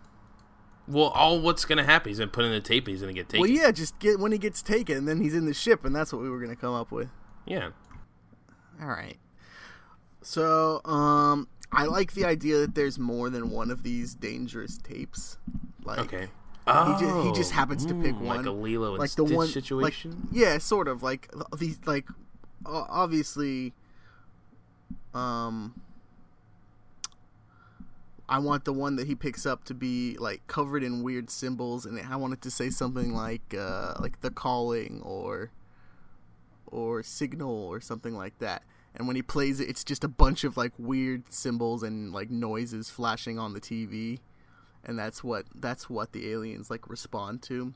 Well, 0.88 1.08
all 1.08 1.40
what's 1.40 1.64
gonna 1.64 1.84
happen? 1.84 2.10
He's 2.10 2.18
gonna 2.18 2.30
put 2.30 2.44
in 2.44 2.50
the 2.50 2.60
tape. 2.60 2.86
and 2.86 2.92
He's 2.92 3.00
gonna 3.02 3.12
get 3.12 3.28
taken. 3.28 3.42
Well, 3.42 3.50
yeah, 3.50 3.70
just 3.70 3.98
get 3.98 4.18
when 4.18 4.32
he 4.32 4.38
gets 4.38 4.62
taken, 4.62 4.96
and 4.96 5.08
then 5.08 5.20
he's 5.20 5.34
in 5.34 5.46
the 5.46 5.54
ship, 5.54 5.84
and 5.84 5.94
that's 5.94 6.12
what 6.12 6.22
we 6.22 6.28
were 6.28 6.40
gonna 6.40 6.56
come 6.56 6.74
up 6.74 6.90
with. 6.90 7.08
Yeah. 7.46 7.70
All 8.80 8.88
right. 8.88 9.16
So, 10.22 10.80
um, 10.84 11.48
I 11.72 11.84
like 11.84 12.12
the 12.12 12.24
idea 12.24 12.58
that 12.58 12.74
there's 12.74 12.98
more 12.98 13.30
than 13.30 13.50
one 13.50 13.70
of 13.70 13.82
these 13.82 14.14
dangerous 14.14 14.78
tapes. 14.78 15.38
Like, 15.84 15.98
Okay. 16.00 16.28
He 16.64 16.92
just, 17.04 17.26
he 17.26 17.32
just 17.32 17.52
Oh, 17.52 17.56
happens 17.56 17.84
to 17.86 17.94
pick 17.94 18.14
mm, 18.14 18.20
one, 18.20 18.36
like 18.36 18.46
a 18.46 18.50
Lilo 18.52 18.90
and 18.90 18.98
like 19.00 19.10
Stitch 19.10 19.28
the 19.28 19.34
one 19.34 19.48
situation. 19.48 20.10
Like, 20.12 20.32
yeah, 20.32 20.58
sort 20.58 20.86
of 20.86 21.02
like 21.02 21.28
these, 21.58 21.80
like 21.86 22.06
obviously, 22.64 23.72
um, 25.12 25.74
I 28.28 28.38
want 28.38 28.64
the 28.64 28.72
one 28.72 28.94
that 28.94 29.08
he 29.08 29.16
picks 29.16 29.44
up 29.44 29.64
to 29.64 29.74
be 29.74 30.16
like 30.18 30.46
covered 30.46 30.84
in 30.84 31.02
weird 31.02 31.30
symbols, 31.30 31.84
and 31.84 32.00
I 32.00 32.14
want 32.14 32.32
it 32.34 32.42
to 32.42 32.50
say 32.50 32.70
something 32.70 33.12
like 33.12 33.54
uh, 33.58 33.94
like 33.98 34.20
the 34.20 34.30
calling 34.30 35.02
or 35.04 35.50
or 36.72 37.02
signal 37.02 37.52
or 37.52 37.80
something 37.80 38.14
like 38.14 38.38
that. 38.38 38.62
And 38.94 39.06
when 39.06 39.16
he 39.16 39.22
plays 39.22 39.60
it, 39.60 39.68
it's 39.68 39.84
just 39.84 40.04
a 40.04 40.08
bunch 40.08 40.44
of 40.44 40.56
like 40.56 40.72
weird 40.78 41.32
symbols 41.32 41.82
and 41.82 42.12
like 42.12 42.30
noises 42.30 42.90
flashing 42.90 43.38
on 43.38 43.54
the 43.54 43.60
TV, 43.60 44.18
and 44.84 44.98
that's 44.98 45.24
what 45.24 45.46
that's 45.54 45.88
what 45.88 46.12
the 46.12 46.30
aliens 46.30 46.70
like 46.70 46.88
respond 46.90 47.42
to. 47.42 47.72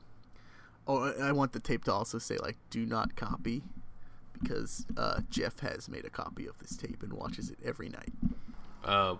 Oh, 0.87 1.13
I 1.19 1.31
want 1.31 1.53
the 1.53 1.59
tape 1.59 1.85
to 1.85 1.93
also 1.93 2.19
say 2.19 2.37
like 2.37 2.57
"Do 2.69 2.85
not 2.85 3.15
copy," 3.15 3.63
because 4.39 4.85
uh, 4.95 5.21
Jeff 5.29 5.59
has 5.59 5.89
made 5.89 6.05
a 6.05 6.09
copy 6.09 6.45
of 6.45 6.57
this 6.59 6.77
tape 6.77 7.01
and 7.01 7.13
watches 7.13 7.49
it 7.49 7.57
every 7.65 7.89
night. 7.89 8.13
Uh, 8.83 9.15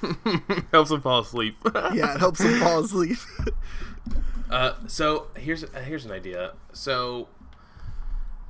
helps 0.72 0.90
him 0.90 1.00
fall 1.00 1.20
asleep. 1.20 1.56
Yeah, 1.92 2.14
it 2.14 2.18
helps 2.18 2.40
him 2.40 2.58
fall 2.60 2.80
asleep. 2.80 3.18
Uh, 4.48 4.74
so 4.86 5.26
here's 5.36 5.64
here's 5.72 6.04
an 6.04 6.12
idea. 6.12 6.52
So, 6.72 7.26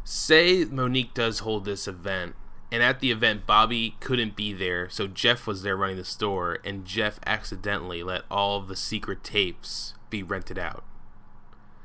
say 0.09 0.65
Monique 0.65 1.13
does 1.15 1.41
hold 1.41 1.65
this 1.65 1.89
event, 1.89 2.37
and 2.71 2.81
at 2.83 3.01
the 3.01 3.11
event 3.11 3.45
Bobby 3.47 3.97
couldn't 4.01 4.37
be 4.37 4.53
there, 4.53 4.89
so 4.89 5.07
Jeff 5.09 5.47
was 5.47 5.63
there 5.63 5.77
running 5.77 5.97
the 5.97 6.05
store, 6.05 6.59
and 6.65 6.85
Jeff 6.85 7.19
accidentally 7.27 8.03
let 8.05 8.23
all 8.31 8.59
of 8.59 8.69
the 8.69 8.77
secret 8.77 9.25
tapes 9.25 9.95
be 10.11 10.23
rented 10.23 10.59
out, 10.59 10.85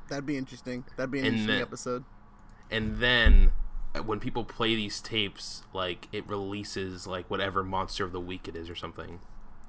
That'd 0.10 0.26
be 0.26 0.38
interesting. 0.38 0.84
That'd 0.98 1.10
be 1.12 1.20
an 1.20 1.26
And 1.26 1.34
interesting 1.36 1.56
then- 1.56 1.62
episode. 1.64 2.04
and 2.70 2.98
then 2.98 3.54
uh, 3.96 4.04
when 4.04 4.20
people 4.20 4.44
play 4.44 4.76
these 4.76 5.02
tapes, 5.02 5.64
like 5.74 6.08
it 6.12 6.28
releases 6.28 7.08
like 7.08 7.30
whatever 7.30 7.64
monster 7.64 8.04
of 8.06 8.12
the 8.12 8.20
week 8.20 8.48
it 8.48 8.56
is 8.56 8.70
or 8.70 8.76
something. 8.76 9.20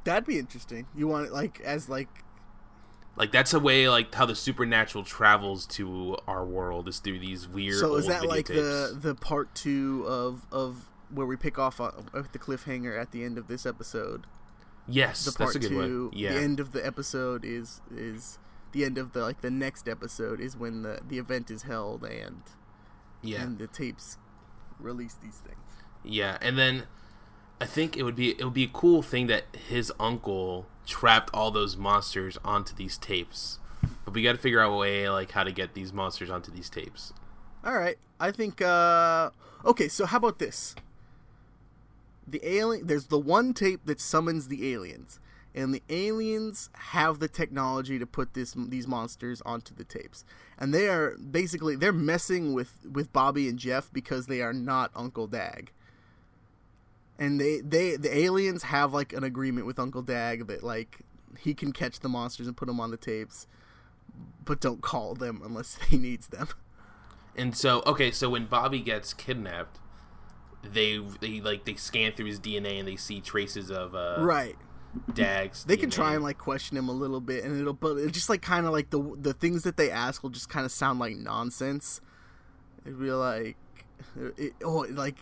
That'd 0.04 0.26
be 0.26 0.38
interesting. 0.38 0.86
You 0.96 1.06
want 1.08 1.26
it 1.28 1.32
like 1.32 1.60
as 1.60 1.88
like 1.88 2.08
Like 3.16 3.30
that's 3.30 3.52
a 3.52 3.60
way 3.60 3.88
like 3.88 4.14
how 4.14 4.26
the 4.26 4.34
supernatural 4.34 5.04
travels 5.04 5.66
to 5.66 6.16
our 6.26 6.44
world 6.44 6.88
is 6.88 6.98
through 6.98 7.18
these 7.18 7.46
weird. 7.46 7.78
so 7.78 7.96
is 7.96 8.06
that 8.06 8.24
like 8.24 8.46
the 8.46 8.96
the 8.98 9.14
part 9.14 9.54
two 9.54 10.04
of 10.06 10.46
of 10.50 10.88
where 11.10 11.26
we 11.26 11.36
pick 11.36 11.58
off 11.58 11.78
uh, 11.80 11.90
the 12.32 12.38
cliffhanger 12.38 12.98
at 12.98 13.12
the 13.12 13.22
end 13.22 13.36
of 13.36 13.48
this 13.48 13.66
episode? 13.66 14.26
Yes, 14.88 15.24
the 15.24 15.32
part 15.32 15.60
two, 15.60 16.08
one. 16.08 16.10
Yeah, 16.18 16.32
the 16.32 16.40
end 16.40 16.58
of 16.58 16.72
the 16.72 16.84
episode 16.84 17.44
is 17.44 17.82
is 17.94 18.38
the 18.72 18.84
end 18.84 18.96
of 18.96 19.12
the 19.12 19.20
like 19.20 19.42
the 19.42 19.50
next 19.50 19.88
episode 19.88 20.40
is 20.40 20.56
when 20.56 20.82
the 20.82 21.00
the 21.06 21.18
event 21.18 21.50
is 21.50 21.64
held 21.64 22.04
and 22.04 22.42
yeah, 23.20 23.42
and 23.42 23.58
the 23.58 23.66
tapes 23.66 24.16
release 24.80 25.14
these 25.14 25.36
things. 25.36 25.84
yeah, 26.02 26.38
and 26.40 26.58
then 26.58 26.84
I 27.62 27.64
think 27.64 27.96
it 27.96 28.02
would 28.02 28.16
be 28.16 28.30
it 28.30 28.42
would 28.42 28.54
be 28.54 28.64
a 28.64 28.70
cool 28.72 29.02
thing 29.02 29.28
that 29.28 29.44
his 29.68 29.92
uncle 30.00 30.66
trapped 30.84 31.30
all 31.32 31.52
those 31.52 31.76
monsters 31.76 32.36
onto 32.44 32.74
these 32.74 32.98
tapes. 32.98 33.60
But 34.04 34.14
we 34.14 34.22
got 34.24 34.32
to 34.32 34.38
figure 34.38 34.58
out 34.58 34.72
a 34.72 34.76
way 34.76 35.08
like 35.08 35.30
how 35.30 35.44
to 35.44 35.52
get 35.52 35.74
these 35.74 35.92
monsters 35.92 36.28
onto 36.28 36.50
these 36.50 36.68
tapes. 36.68 37.12
All 37.64 37.74
right. 37.74 37.98
I 38.18 38.32
think 38.32 38.60
uh 38.60 39.30
okay, 39.64 39.86
so 39.86 40.06
how 40.06 40.16
about 40.16 40.40
this? 40.40 40.74
The 42.26 42.40
alien 42.44 42.88
there's 42.88 43.06
the 43.06 43.18
one 43.20 43.54
tape 43.54 43.82
that 43.84 44.00
summons 44.00 44.48
the 44.48 44.72
aliens 44.72 45.20
and 45.54 45.72
the 45.72 45.84
aliens 45.88 46.68
have 46.74 47.20
the 47.20 47.28
technology 47.28 47.96
to 47.96 48.06
put 48.08 48.34
this 48.34 48.56
these 48.56 48.88
monsters 48.88 49.40
onto 49.42 49.72
the 49.72 49.84
tapes. 49.84 50.24
And 50.58 50.74
they 50.74 50.88
are 50.88 51.16
basically 51.16 51.76
they're 51.76 51.92
messing 51.92 52.54
with 52.54 52.84
with 52.90 53.12
Bobby 53.12 53.48
and 53.48 53.56
Jeff 53.56 53.88
because 53.92 54.26
they 54.26 54.42
are 54.42 54.52
not 54.52 54.90
Uncle 54.96 55.28
Dag. 55.28 55.70
And 57.22 57.40
they 57.40 57.60
they 57.60 57.94
the 57.94 58.12
aliens 58.12 58.64
have 58.64 58.92
like 58.92 59.12
an 59.12 59.22
agreement 59.22 59.64
with 59.64 59.78
Uncle 59.78 60.02
Dag 60.02 60.48
that 60.48 60.64
like 60.64 61.02
he 61.38 61.54
can 61.54 61.72
catch 61.72 62.00
the 62.00 62.08
monsters 62.08 62.48
and 62.48 62.56
put 62.56 62.66
them 62.66 62.80
on 62.80 62.90
the 62.90 62.96
tapes, 62.96 63.46
but 64.44 64.60
don't 64.60 64.82
call 64.82 65.14
them 65.14 65.40
unless 65.44 65.76
he 65.88 65.96
needs 65.96 66.26
them. 66.26 66.48
And 67.36 67.56
so, 67.56 67.84
okay, 67.86 68.10
so 68.10 68.28
when 68.28 68.46
Bobby 68.46 68.80
gets 68.80 69.14
kidnapped, 69.14 69.78
they 70.64 70.98
they 71.20 71.40
like 71.40 71.64
they 71.64 71.76
scan 71.76 72.10
through 72.10 72.26
his 72.26 72.40
DNA 72.40 72.80
and 72.80 72.88
they 72.88 72.96
see 72.96 73.20
traces 73.20 73.70
of 73.70 73.94
uh 73.94 74.16
right 74.18 74.56
Dag's. 75.14 75.62
They 75.62 75.76
DNA. 75.76 75.80
can 75.80 75.90
try 75.90 76.14
and 76.14 76.24
like 76.24 76.38
question 76.38 76.76
him 76.76 76.88
a 76.88 76.92
little 76.92 77.20
bit, 77.20 77.44
and 77.44 77.60
it'll 77.60 77.72
but 77.72 77.98
it's 77.98 78.10
just 78.10 78.30
like 78.30 78.42
kind 78.42 78.66
of 78.66 78.72
like 78.72 78.90
the 78.90 79.00
the 79.16 79.32
things 79.32 79.62
that 79.62 79.76
they 79.76 79.92
ask 79.92 80.24
will 80.24 80.30
just 80.30 80.48
kind 80.48 80.66
of 80.66 80.72
sound 80.72 80.98
like 80.98 81.14
nonsense. 81.14 82.00
It'd 82.84 82.98
be 82.98 83.12
like, 83.12 83.56
it, 84.36 84.54
oh, 84.64 84.86
like 84.90 85.18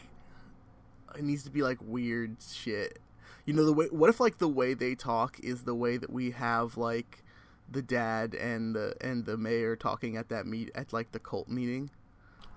it 1.16 1.22
needs 1.24 1.42
to 1.44 1.50
be 1.50 1.62
like 1.62 1.78
weird 1.80 2.36
shit. 2.42 2.98
You 3.46 3.54
know 3.54 3.64
the 3.64 3.72
way. 3.72 3.86
What 3.86 4.10
if 4.10 4.20
like 4.20 4.38
the 4.38 4.48
way 4.48 4.74
they 4.74 4.94
talk 4.94 5.38
is 5.40 5.62
the 5.64 5.74
way 5.74 5.96
that 5.96 6.10
we 6.12 6.30
have 6.32 6.76
like 6.76 7.24
the 7.70 7.82
dad 7.82 8.34
and 8.34 8.74
the 8.74 8.94
and 9.00 9.24
the 9.26 9.36
mayor 9.36 9.76
talking 9.76 10.16
at 10.16 10.28
that 10.28 10.46
meet 10.46 10.70
at 10.74 10.92
like 10.92 11.12
the 11.12 11.18
cult 11.20 11.48
meeting. 11.48 11.90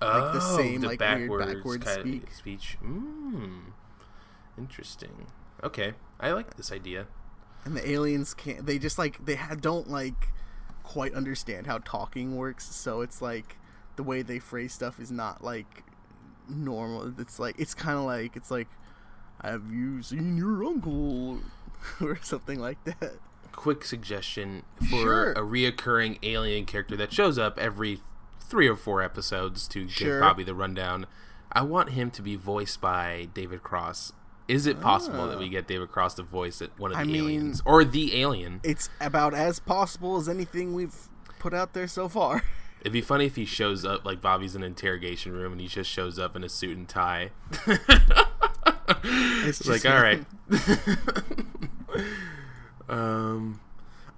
like 0.02 0.34
the 0.34 0.40
Oh, 0.42 0.58
same, 0.58 0.82
the 0.82 0.88
like, 0.88 1.00
weird 1.00 1.20
backwards 1.30 1.54
backwards 1.54 1.86
kinda 1.86 2.02
speak. 2.02 2.32
Speech. 2.34 2.78
Mm. 2.84 3.62
Interesting. 4.58 5.28
Okay, 5.64 5.94
I 6.20 6.32
like 6.32 6.56
this 6.58 6.72
idea. 6.72 7.08
and 7.66 7.78
the 7.78 7.90
aliens 7.90 8.34
can't 8.34 8.66
they 8.66 8.78
just 8.78 8.98
like 9.00 9.24
they 9.26 9.36
ha- 9.36 9.56
don't 9.56 9.90
like 9.90 10.28
quite 10.84 11.14
understand 11.14 11.66
how 11.66 11.78
talking 11.86 12.36
works 12.36 12.66
so 12.76 13.00
it's 13.00 13.22
like 13.22 13.58
the 13.96 14.04
way 14.04 14.22
they 14.22 14.38
phrase 14.38 14.74
stuff 14.74 15.00
is 15.00 15.10
not 15.12 15.42
like 15.42 15.86
normal 16.50 17.14
it's 17.20 17.40
like 17.40 17.56
it's 17.60 17.74
kind 17.74 17.98
of 17.98 18.04
like 18.06 18.36
it's 18.36 18.52
like 18.52 18.68
have 19.44 19.72
you 19.72 20.02
seen 20.02 20.38
your 20.38 20.64
uncle 20.64 21.40
or 22.02 22.18
something 22.22 22.60
like 22.60 22.84
that 22.86 23.14
Quick 23.52 23.86
suggestion 23.86 24.64
for 24.80 24.86
Sure. 25.02 25.32
a 25.34 25.42
reoccurring 25.42 26.18
alien 26.24 26.66
character 26.66 26.96
that 26.98 27.14
shows 27.14 27.38
up 27.38 27.60
every 27.60 28.00
three 28.40 28.68
or 28.68 28.76
four 28.76 29.02
episodes 29.02 29.68
to 29.68 29.88
Sure. 29.88 30.14
give 30.16 30.22
Bobby 30.22 30.44
the 30.44 30.56
rundown. 30.56 31.06
I 31.52 31.62
want 31.62 31.90
him 31.92 32.10
to 32.12 32.24
be 32.24 32.36
voiced 32.36 32.82
by 32.82 33.28
David 33.36 33.62
Cross. 33.62 34.12
Is 34.48 34.66
it 34.66 34.82
possible 34.82 35.28
that 35.28 35.36
Ah. 35.36 35.40
we 35.40 35.50
get 35.50 35.68
David 35.68 35.92
Cross 35.92 36.16
to 36.16 36.24
voice 36.24 36.62
it, 36.62 36.72
one 36.78 36.92
of 36.92 36.98
the 36.98 37.02
I 37.02 37.06
mean- 37.06 37.16
aliens 37.18 37.62
or 37.64 37.86
the 37.86 38.20
alien? 38.20 38.60
it's 38.64 38.90
about 39.00 39.36
as 39.36 39.60
possible 39.60 40.18
as 40.18 40.28
anything 40.28 40.74
we've 40.74 41.08
put 41.38 41.54
out 41.54 41.74
there 41.74 41.88
so 41.88 42.10
far 42.10 42.42
It'd 42.84 42.94
be 42.94 43.02
funny 43.02 43.26
if 43.26 43.36
he 43.36 43.46
shows 43.46 43.86
up 43.86 44.06
like 44.06 44.22
Bobby's 44.22 44.56
in 44.56 44.62
an 44.62 44.68
interrogation 44.68 45.32
room 45.32 45.54
and 45.54 45.62
he 45.62 45.68
just 45.68 45.90
shows 45.90 46.20
up 46.20 46.36
in 46.36 46.44
a 46.44 46.50
suit 46.50 46.78
and 46.78 46.88
tie. 46.88 47.32
It's 49.06 49.62
it's 49.62 49.70
like, 49.70 49.86
all 49.86 50.02
right. 50.02 50.26
um, 52.90 53.60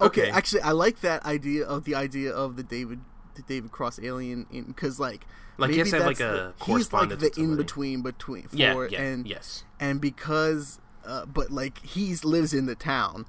Okay, 0.02 0.24
okay. 0.24 0.32
actually, 0.32 0.62
I 0.62 0.72
like 0.72 1.02
that 1.02 1.26
idea 1.26 1.66
of 1.66 1.86
the 1.86 1.96
idea 1.96 2.32
of 2.32 2.58
the 2.58 2.64
David, 2.64 3.00
the 3.36 3.44
David 3.44 3.72
Cross 3.72 4.00
alien, 4.04 4.46
because 4.68 5.00
like, 5.00 5.26
Like, 5.58 5.72
he 5.72 5.78
maybe 5.78 5.92
has 5.92 5.92
that's 5.92 6.06
like, 6.06 6.20
a 6.20 6.54
the, 6.58 6.66
he's 6.66 6.92
like 6.92 7.10
the 7.10 7.32
in 7.38 7.56
between 7.56 8.02
between 8.02 8.48
for 8.48 8.56
yeah, 8.56 8.88
yeah, 8.90 9.02
and 9.02 9.28
yes. 9.28 9.64
and 9.80 10.02
because, 10.02 10.80
uh, 11.06 11.26
but 11.26 11.50
like 11.50 11.84
he's 11.86 12.26
lives 12.26 12.54
in 12.54 12.66
the 12.66 12.76
town, 12.76 13.26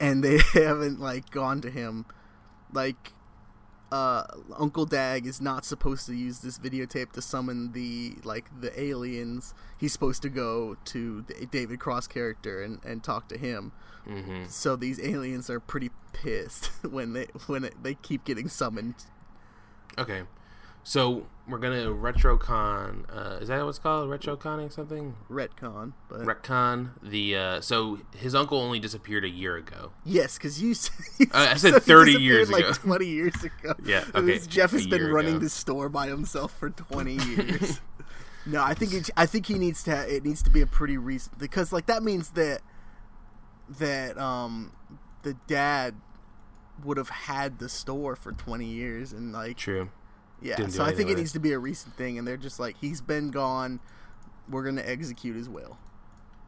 and 0.00 0.24
they 0.24 0.38
haven't 0.54 1.00
like 1.00 1.30
gone 1.30 1.60
to 1.60 1.70
him, 1.70 2.06
like. 2.72 3.12
Uh, 3.92 4.24
Uncle 4.56 4.86
Dag 4.86 5.26
is 5.26 5.38
not 5.40 5.66
supposed 5.66 6.06
to 6.06 6.14
use 6.14 6.38
this 6.38 6.58
videotape 6.58 7.12
to 7.12 7.20
summon 7.20 7.72
the 7.72 8.14
like 8.24 8.46
the 8.60 8.72
aliens. 8.80 9.52
He's 9.78 9.92
supposed 9.92 10.22
to 10.22 10.30
go 10.30 10.76
to 10.86 11.22
the 11.22 11.46
David 11.46 11.78
Cross 11.78 12.06
character 12.06 12.62
and, 12.62 12.80
and 12.84 13.04
talk 13.04 13.28
to 13.28 13.36
him 13.36 13.72
hmm 14.04 14.44
so 14.48 14.74
these 14.74 15.00
aliens 15.00 15.48
are 15.48 15.60
pretty 15.60 15.90
pissed 16.12 16.66
when 16.90 17.12
they 17.12 17.26
when 17.46 17.64
it, 17.64 17.74
they 17.82 17.94
keep 17.94 18.24
getting 18.24 18.48
summoned. 18.48 18.94
Okay, 19.98 20.22
so 20.84 21.26
we're 21.48 21.58
gonna 21.58 21.86
retrocon. 21.86 23.04
Uh, 23.14 23.38
is 23.40 23.48
that 23.48 23.60
what 23.62 23.68
it's 23.70 23.78
called? 23.78 24.08
Retroconning 24.08 24.72
something? 24.72 25.14
Retcon, 25.30 25.92
but 26.08 26.20
Retcon 26.20 26.90
the. 27.02 27.36
Uh, 27.36 27.60
so 27.60 27.98
his 28.16 28.34
uncle 28.34 28.58
only 28.58 28.78
disappeared 28.78 29.24
a 29.24 29.28
year 29.28 29.56
ago. 29.56 29.92
yes, 30.04 30.36
because 30.38 30.62
you, 30.62 30.74
you 31.18 31.26
Uh, 31.32 31.48
I 31.50 31.56
said 31.56 31.72
said 31.74 31.82
30 31.82 32.12
disappeared, 32.12 32.20
years 32.22 32.50
like 32.50 32.64
ago. 32.64 32.72
twenty 32.74 33.06
years 33.06 33.34
ago. 33.42 33.74
Yeah, 33.84 34.04
okay, 34.14 34.38
Jeff 34.46 34.70
has 34.72 34.86
a 34.86 34.88
been 34.88 35.06
running 35.10 35.36
ago. 35.36 35.40
this 35.40 35.52
store 35.52 35.88
by 35.88 36.06
himself 36.08 36.52
for 36.56 36.70
twenty 36.70 37.14
years. 37.26 37.80
no, 38.46 38.62
I 38.62 38.74
think 38.74 38.92
it, 38.94 39.10
I 39.16 39.26
think 39.26 39.46
he 39.46 39.54
needs 39.58 39.82
to. 39.84 40.14
It 40.14 40.24
needs 40.24 40.42
to 40.44 40.50
be 40.50 40.60
a 40.60 40.66
pretty 40.66 40.96
recent 40.96 41.38
because 41.38 41.72
like 41.72 41.86
that 41.86 42.02
means 42.02 42.30
that 42.30 42.60
that 43.78 44.18
um 44.18 44.72
the 45.22 45.34
dad 45.46 45.94
would 46.84 46.96
have 46.96 47.08
had 47.10 47.58
the 47.60 47.68
store 47.68 48.16
for 48.16 48.32
20 48.32 48.64
years 48.64 49.12
and 49.12 49.32
like 49.32 49.56
True. 49.56 49.88
Yeah, 50.42 50.66
so 50.68 50.84
I 50.84 50.92
think 50.92 51.10
it 51.10 51.16
needs 51.16 51.32
to 51.32 51.38
be 51.40 51.52
a 51.52 51.58
recent 51.58 51.96
thing, 51.96 52.18
and 52.18 52.26
they're 52.26 52.36
just 52.36 52.58
like, 52.60 52.76
he's 52.80 53.00
been 53.00 53.30
gone. 53.30 53.80
We're 54.48 54.64
gonna 54.64 54.82
execute 54.84 55.36
his 55.36 55.48
will. 55.48 55.78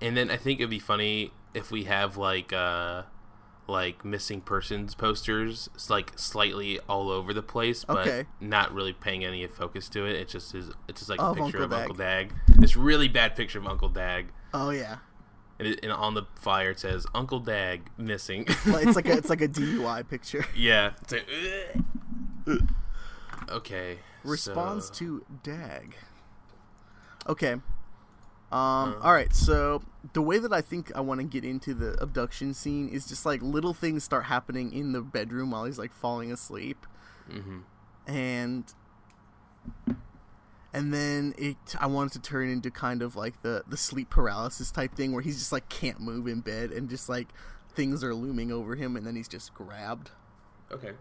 And 0.00 0.16
then 0.16 0.30
I 0.30 0.36
think 0.36 0.60
it'd 0.60 0.68
be 0.70 0.78
funny 0.80 1.32
if 1.54 1.70
we 1.70 1.84
have 1.84 2.16
like 2.16 2.52
uh 2.52 3.02
like 3.66 4.04
missing 4.04 4.42
persons 4.42 4.94
posters 4.94 5.70
it's 5.74 5.88
like 5.88 6.12
slightly 6.18 6.78
all 6.80 7.08
over 7.10 7.32
the 7.32 7.42
place 7.42 7.82
but 7.84 8.06
Okay. 8.06 8.26
not 8.38 8.74
really 8.74 8.92
paying 8.92 9.24
any 9.24 9.46
focus 9.46 9.88
to 9.88 10.04
it 10.04 10.16
it's 10.16 10.32
just 10.32 10.52
his 10.52 10.70
it's 10.86 11.00
just 11.00 11.08
like 11.08 11.18
a 11.18 11.32
picture 11.32 11.62
Uncle 11.62 11.62
of 11.62 11.70
Dag. 11.70 11.80
uncle 11.80 11.94
dag 11.94 12.34
this 12.58 12.76
really 12.76 13.08
bad 13.08 13.34
picture 13.34 13.58
of 13.58 13.66
uncle 13.66 13.88
dag 13.88 14.26
Oh 14.52 14.68
yeah, 14.68 14.98
and, 15.58 15.68
it, 15.68 15.80
and 15.82 15.90
on 15.92 16.12
the 16.12 16.24
flyer 16.34 16.72
it 16.72 16.80
says 16.80 17.06
uncle 17.14 17.40
dag 17.40 17.88
missing 17.96 18.44
it's 18.48 18.96
like 18.96 19.08
a 19.08 19.12
it's 19.16 19.30
like 19.30 19.40
a 19.40 19.48
DUI 19.48 20.06
picture. 20.10 20.44
yeah 20.54 20.90
it's 21.00 21.12
like, 21.12 21.26
"Ugh." 22.46 22.68
Okay 23.50 23.98
Responds 24.24 24.86
so- 24.88 24.94
to 24.94 25.24
Dag. 25.42 25.96
Okay. 27.26 27.52
Um. 28.52 28.96
all 29.02 29.12
right. 29.12 29.34
So 29.34 29.82
the 30.12 30.22
way 30.22 30.38
that 30.38 30.52
I 30.52 30.60
think 30.60 30.94
I 30.94 31.00
want 31.00 31.20
to 31.20 31.26
get 31.26 31.44
into 31.44 31.74
the 31.74 31.92
abduction 32.00 32.54
scene 32.54 32.88
is 32.88 33.06
just 33.06 33.26
like 33.26 33.42
little 33.42 33.74
things 33.74 34.04
start 34.04 34.24
happening 34.26 34.72
in 34.72 34.92
the 34.92 35.00
bedroom 35.00 35.50
while 35.50 35.64
he's 35.64 35.78
like 35.78 35.92
falling 35.92 36.30
asleep, 36.30 36.86
Mhm. 37.28 37.62
and 38.06 38.72
and 40.72 40.92
then 40.92 41.34
it 41.38 41.56
I 41.80 41.86
want 41.86 42.10
it 42.14 42.22
to 42.22 42.28
turn 42.28 42.48
into 42.48 42.70
kind 42.70 43.02
of 43.02 43.16
like 43.16 43.42
the 43.42 43.62
the 43.66 43.76
sleep 43.76 44.10
paralysis 44.10 44.70
type 44.70 44.94
thing 44.94 45.12
where 45.12 45.22
he's 45.22 45.38
just 45.38 45.52
like 45.52 45.68
can't 45.68 46.00
move 46.00 46.26
in 46.26 46.40
bed 46.40 46.70
and 46.70 46.88
just 46.88 47.08
like 47.08 47.28
things 47.74 48.04
are 48.04 48.14
looming 48.14 48.52
over 48.52 48.74
him 48.76 48.96
and 48.96 49.06
then 49.06 49.16
he's 49.16 49.28
just 49.28 49.52
grabbed. 49.54 50.10
okay 50.72 50.92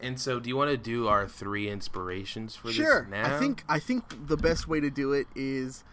and 0.00 0.20
so 0.20 0.38
do 0.40 0.48
you 0.48 0.56
want 0.56 0.70
to 0.70 0.76
do 0.76 1.08
our 1.08 1.26
three 1.26 1.68
inspirations 1.68 2.54
for 2.56 2.70
Sure. 2.70 3.02
this 3.02 3.10
now 3.10 3.34
I 3.36 3.38
think 3.38 3.64
I 3.68 3.78
think 3.78 4.26
the 4.28 4.36
best 4.36 4.68
way 4.68 4.80
to 4.80 4.90
do 4.90 5.12
it 5.12 5.26
is 5.34 5.84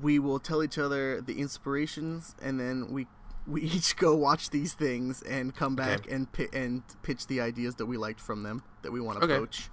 we 0.00 0.18
will 0.18 0.38
tell 0.38 0.62
each 0.62 0.78
other 0.78 1.20
the 1.20 1.38
inspirations 1.40 2.34
and 2.42 2.58
then 2.58 2.90
we 2.90 3.06
we 3.46 3.60
each 3.76 3.96
go 3.96 4.14
watch 4.16 4.50
these 4.50 4.74
things 4.74 5.22
and 5.22 5.54
come 5.54 5.74
back 5.76 6.00
Okay. 6.06 6.14
and 6.14 6.32
pi- 6.32 6.48
and 6.52 6.82
pitch 7.02 7.26
the 7.26 7.40
ideas 7.40 7.76
that 7.76 7.86
we 7.86 7.96
liked 7.96 8.20
from 8.20 8.42
them 8.42 8.62
that 8.82 8.90
we 8.92 9.00
want 9.00 9.18
to 9.20 9.24
Okay. 9.24 9.38
poach. 9.38 9.68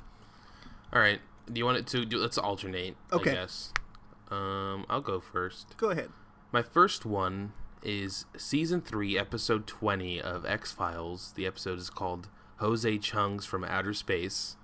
all 0.94 1.00
right 1.00 1.22
do 1.52 1.58
you 1.60 1.66
want 1.66 1.78
it 1.78 1.88
to 1.88 2.06
do 2.06 2.18
let's 2.20 2.38
alternate 2.38 2.96
Okay. 3.12 3.32
i 3.32 3.34
guess 3.34 3.74
um 4.30 4.86
i'll 4.90 5.02
go 5.02 5.20
first 5.20 5.76
Go 5.78 5.90
ahead. 5.90 6.10
My 6.52 6.62
first 6.64 7.06
one 7.06 7.54
is 7.84 8.26
season 8.36 8.82
3, 8.82 9.18
episode 9.20 9.68
20 9.68 10.20
of 10.20 10.46
X 10.48 10.72
Files. 10.72 11.32
The 11.36 11.46
episode 11.46 11.78
is 11.78 11.90
called 11.92 12.28
Jose 12.60 12.98
Chung's 13.00 13.46
from 13.46 13.64
Outer 13.64 13.94
Space. 13.94 14.56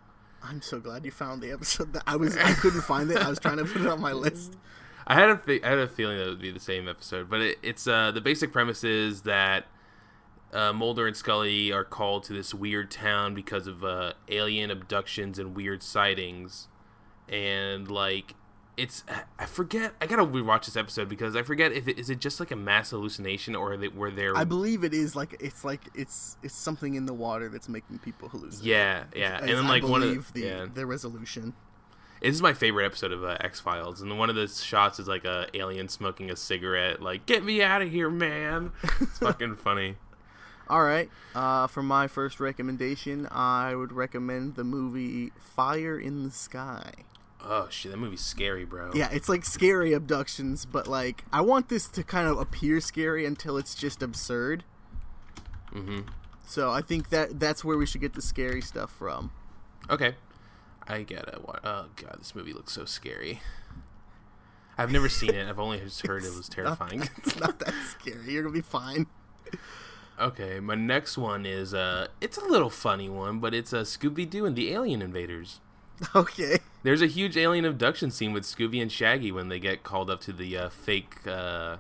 I'm 0.43 0.61
so 0.61 0.79
glad 0.79 1.05
you 1.05 1.11
found 1.11 1.41
the 1.41 1.51
episode 1.51 1.93
that 1.93 2.03
I 2.05 2.15
was 2.17 2.37
I 2.37 2.53
couldn't 2.53 2.81
find 2.81 3.09
it. 3.09 3.17
I 3.17 3.29
was 3.29 3.39
trying 3.39 3.57
to 3.57 3.65
put 3.65 3.81
it 3.81 3.87
on 3.87 3.99
my 3.99 4.11
list. 4.13 4.55
I 5.07 5.15
had 5.15 5.29
a 5.29 5.37
fe- 5.37 5.61
I 5.63 5.69
had 5.69 5.79
a 5.79 5.87
feeling 5.87 6.17
that 6.17 6.27
it 6.27 6.29
would 6.29 6.41
be 6.41 6.51
the 6.51 6.59
same 6.59 6.87
episode, 6.87 7.29
but 7.29 7.41
it, 7.41 7.57
it's 7.63 7.87
uh, 7.87 8.11
the 8.11 8.21
basic 8.21 8.51
premise 8.51 8.83
is 8.83 9.21
that 9.21 9.65
uh, 10.53 10.73
Mulder 10.73 11.07
and 11.07 11.15
Scully 11.15 11.71
are 11.71 11.83
called 11.83 12.23
to 12.25 12.33
this 12.33 12.53
weird 12.53 12.91
town 12.91 13.33
because 13.33 13.67
of 13.67 13.83
uh, 13.83 14.13
alien 14.27 14.71
abductions 14.71 15.39
and 15.39 15.55
weird 15.55 15.83
sightings, 15.83 16.67
and 17.29 17.89
like 17.89 18.35
it's 18.77 19.03
I 19.39 19.45
forget. 19.45 19.93
I 20.01 20.07
gotta 20.07 20.25
rewatch 20.25 20.65
this 20.65 20.75
episode 20.75 21.07
because 21.09 21.35
I 21.35 21.43
forget 21.43 21.71
if 21.71 21.87
it 21.87 21.97
is 21.97 22.09
it 22.09 22.19
just 22.19 22.39
like 22.39 22.51
a 22.51 22.55
mass 22.55 22.89
hallucination 22.89 23.55
or 23.55 23.77
they, 23.77 23.87
were 23.87 24.11
there. 24.11 24.35
I 24.35 24.43
believe 24.43 24.83
it 24.83 24.93
is 24.93 25.15
like 25.15 25.37
it's 25.39 25.63
like 25.63 25.81
it's 25.93 26.37
it's 26.43 26.55
something 26.55 26.95
in 26.95 27.05
the 27.05 27.13
water 27.13 27.49
that's 27.49 27.69
making 27.69 27.99
people 27.99 28.29
hallucinate. 28.29 28.63
Yeah, 28.63 29.03
yeah, 29.15 29.37
As 29.37 29.41
and 29.41 29.49
then 29.49 29.67
like 29.67 29.83
one 29.83 30.03
of 30.03 30.33
the, 30.33 30.41
the 30.41 30.47
yeah, 30.47 30.65
the 30.73 30.85
resolution. 30.85 31.53
this 32.21 32.35
is 32.35 32.41
my 32.41 32.53
favorite 32.53 32.85
episode 32.85 33.11
of 33.11 33.23
uh, 33.23 33.37
X 33.39 33.59
Files, 33.59 34.01
and 34.01 34.17
one 34.17 34.29
of 34.29 34.35
the 34.35 34.47
shots 34.47 34.99
is 34.99 35.07
like 35.07 35.25
a 35.25 35.47
alien 35.53 35.87
smoking 35.87 36.29
a 36.29 36.35
cigarette. 36.35 37.01
Like, 37.01 37.25
get 37.25 37.43
me 37.43 37.61
out 37.61 37.81
of 37.81 37.91
here, 37.91 38.09
man! 38.09 38.71
It's 38.99 39.19
fucking 39.19 39.55
funny. 39.55 39.95
All 40.67 40.83
right. 40.83 41.09
Uh, 41.35 41.67
for 41.67 41.83
my 41.83 42.07
first 42.07 42.39
recommendation, 42.39 43.27
I 43.29 43.75
would 43.75 43.93
recommend 43.93 44.55
the 44.55 44.63
movie 44.63 45.31
Fire 45.39 45.97
in 45.99 46.23
the 46.23 46.31
Sky. 46.31 46.91
Oh 47.47 47.67
shit, 47.69 47.91
that 47.91 47.97
movie's 47.97 48.21
scary, 48.21 48.65
bro. 48.65 48.91
Yeah, 48.95 49.09
it's 49.11 49.29
like 49.29 49.45
scary 49.45 49.93
abductions, 49.93 50.65
but 50.65 50.87
like 50.87 51.23
I 51.31 51.41
want 51.41 51.69
this 51.69 51.87
to 51.89 52.03
kind 52.03 52.27
of 52.27 52.39
appear 52.39 52.79
scary 52.79 53.25
until 53.25 53.57
it's 53.57 53.75
just 53.75 54.01
absurd. 54.01 54.63
Mm-hmm. 55.71 56.09
So 56.47 56.71
I 56.71 56.81
think 56.81 57.09
that 57.09 57.39
that's 57.39 57.63
where 57.63 57.77
we 57.77 57.85
should 57.85 58.01
get 58.01 58.13
the 58.13 58.21
scary 58.21 58.61
stuff 58.61 58.91
from. 58.91 59.31
Okay. 59.89 60.15
I 60.87 61.03
get 61.03 61.27
it. 61.27 61.41
What? 61.45 61.59
Oh 61.63 61.85
god, 61.95 62.17
this 62.19 62.33
movie 62.33 62.53
looks 62.53 62.73
so 62.73 62.85
scary. 62.85 63.41
I've 64.77 64.91
never 64.91 65.07
seen 65.07 65.33
it. 65.33 65.47
I've 65.47 65.59
only 65.59 65.79
just 65.79 66.05
heard 66.05 66.23
it 66.23 66.35
was 66.35 66.49
terrifying. 66.49 67.07
It's 67.17 67.39
not 67.39 67.59
that 67.59 67.73
scary. 67.91 68.31
You're 68.31 68.43
gonna 68.43 68.53
be 68.53 68.61
fine. 68.61 69.05
okay, 70.19 70.59
my 70.59 70.75
next 70.75 71.17
one 71.17 71.45
is 71.45 71.75
uh 71.75 72.07
it's 72.21 72.37
a 72.37 72.45
little 72.45 72.71
funny 72.71 73.09
one, 73.09 73.39
but 73.39 73.53
it's 73.53 73.71
uh, 73.71 73.81
Scooby 73.81 74.27
Doo 74.27 74.45
and 74.45 74.55
the 74.55 74.71
Alien 74.71 75.03
Invaders. 75.03 75.59
Okay. 76.15 76.59
There's 76.83 77.01
a 77.01 77.07
huge 77.07 77.35
alien 77.37 77.65
abduction 77.65 78.11
scene 78.11 78.31
with 78.33 78.43
Scooby 78.43 78.81
and 78.81 78.91
Shaggy 78.91 79.31
when 79.31 79.47
they 79.49 79.59
get 79.59 79.83
called 79.83 80.09
up 80.09 80.21
to 80.21 80.33
the 80.33 80.55
uh, 80.57 80.69
fake 80.69 81.25
uh, 81.27 81.77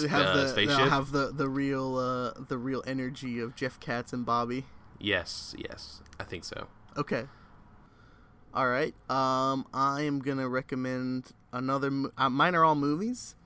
They 0.00 0.08
have 0.08 0.26
uh, 0.26 0.36
the 0.36 0.48
spaceship. 0.48 0.76
they'll 0.78 0.88
have 0.88 1.12
the 1.12 1.30
the 1.32 1.48
real 1.48 1.96
uh 1.96 2.32
the 2.48 2.58
real 2.58 2.82
energy 2.86 3.38
of 3.38 3.54
Jeff 3.54 3.78
Katz 3.78 4.12
and 4.12 4.24
Bobby. 4.26 4.64
Yes, 4.98 5.54
yes, 5.58 6.00
I 6.18 6.24
think 6.24 6.44
so. 6.44 6.66
Okay. 6.96 7.24
All 8.52 8.68
right. 8.68 8.94
Um, 9.08 9.66
I 9.72 10.02
am 10.02 10.18
gonna 10.20 10.48
recommend 10.48 11.32
another. 11.52 11.90
mo- 11.90 12.10
Uh, 12.18 12.28
mine 12.30 12.54
are 12.54 12.64
all 12.64 12.74
movies. 12.74 13.36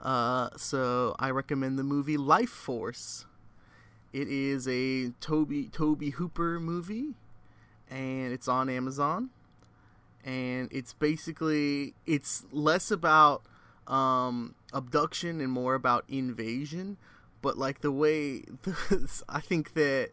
Uh, 0.00 0.48
so 0.56 1.14
I 1.18 1.30
recommend 1.30 1.78
the 1.78 1.82
movie 1.84 2.16
Lifeforce. 2.16 3.24
It 4.12 4.28
is 4.28 4.66
a 4.68 5.10
Tobe 5.20 5.70
Tobe 5.72 6.12
Hooper 6.14 6.60
movie, 6.60 7.14
and 7.94 8.32
it's 8.32 8.48
on 8.48 8.68
Amazon. 8.68 9.30
And 10.24 10.68
it's 10.72 10.92
basically 10.92 11.94
it's 12.06 12.44
less 12.50 12.90
about 12.90 13.42
um, 13.86 14.54
abduction 14.72 15.40
and 15.40 15.52
more 15.52 15.74
about 15.74 16.04
invasion. 16.08 16.96
But 17.40 17.56
like 17.56 17.80
the 17.80 17.92
way 17.92 18.42
I 19.28 19.40
think 19.40 19.74
that 19.74 20.10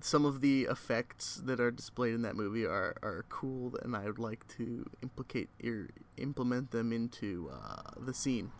some 0.00 0.24
of 0.24 0.40
the 0.40 0.62
effects 0.62 1.40
that 1.44 1.60
are 1.60 1.70
displayed 1.70 2.14
in 2.14 2.22
that 2.22 2.34
movie 2.34 2.64
are, 2.64 2.96
are 3.02 3.24
cool, 3.28 3.76
and 3.82 3.94
I 3.94 4.06
would 4.06 4.18
like 4.18 4.48
to 4.56 4.90
implicate 5.00 5.48
or 5.64 5.90
implement 6.16 6.72
them 6.72 6.92
into 6.92 7.50
uh, 7.52 7.90
the 8.00 8.12
scene. 8.12 8.50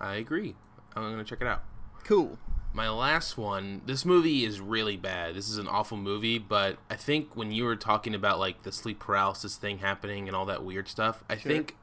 I 0.00 0.14
agree. 0.14 0.54
I'm 0.96 1.02
gonna 1.02 1.24
check 1.24 1.40
it 1.40 1.46
out. 1.46 1.64
Cool. 2.04 2.38
My 2.72 2.88
last 2.90 3.36
one. 3.38 3.80
This 3.86 4.04
movie 4.04 4.44
is 4.44 4.60
really 4.60 4.96
bad. 4.96 5.34
This 5.34 5.48
is 5.48 5.58
an 5.58 5.66
awful 5.66 5.96
movie, 5.96 6.38
but 6.38 6.76
I 6.90 6.96
think 6.96 7.34
when 7.36 7.50
you 7.50 7.64
were 7.64 7.76
talking 7.76 8.14
about 8.14 8.38
like 8.38 8.62
the 8.62 8.70
sleep 8.72 8.98
paralysis 9.00 9.56
thing 9.56 9.78
happening 9.78 10.28
and 10.28 10.36
all 10.36 10.46
that 10.46 10.62
weird 10.62 10.86
stuff, 10.86 11.24
I 11.28 11.36
Sure. 11.36 11.50
think 11.50 11.76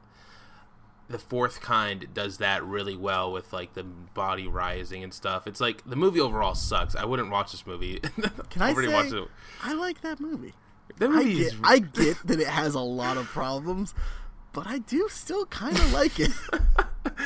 the 1.08 1.18
fourth 1.18 1.60
kind 1.60 2.06
does 2.14 2.38
that 2.38 2.64
really 2.64 2.96
well 2.96 3.30
with 3.30 3.52
like 3.52 3.74
the 3.74 3.82
body 3.84 4.46
rising 4.46 5.02
and 5.04 5.12
stuff. 5.12 5.46
It's 5.46 5.60
like 5.60 5.82
the 5.84 5.96
movie 5.96 6.20
overall 6.20 6.54
sucks. 6.54 6.94
I 6.96 7.04
wouldn't 7.04 7.30
watch 7.30 7.52
this 7.52 7.66
movie. 7.66 8.00
Can 8.50 8.62
I 8.62 8.72
say 8.72 8.88
watched 8.88 9.12
it. 9.12 9.28
I 9.62 9.74
like 9.74 10.00
that 10.02 10.18
movie? 10.20 10.54
That 10.98 11.10
I 11.10 11.14
movie 11.14 11.34
get, 11.34 11.46
is 11.52 11.54
I 11.62 11.78
get 11.80 12.26
that 12.26 12.40
it 12.40 12.46
has 12.46 12.74
a 12.74 12.80
lot 12.80 13.16
of 13.18 13.26
problems, 13.26 13.92
but 14.56 14.66
I 14.66 14.78
do 14.78 15.06
still 15.10 15.44
kind 15.46 15.76
of 15.78 15.92
like 15.92 16.18
it. 16.18 16.30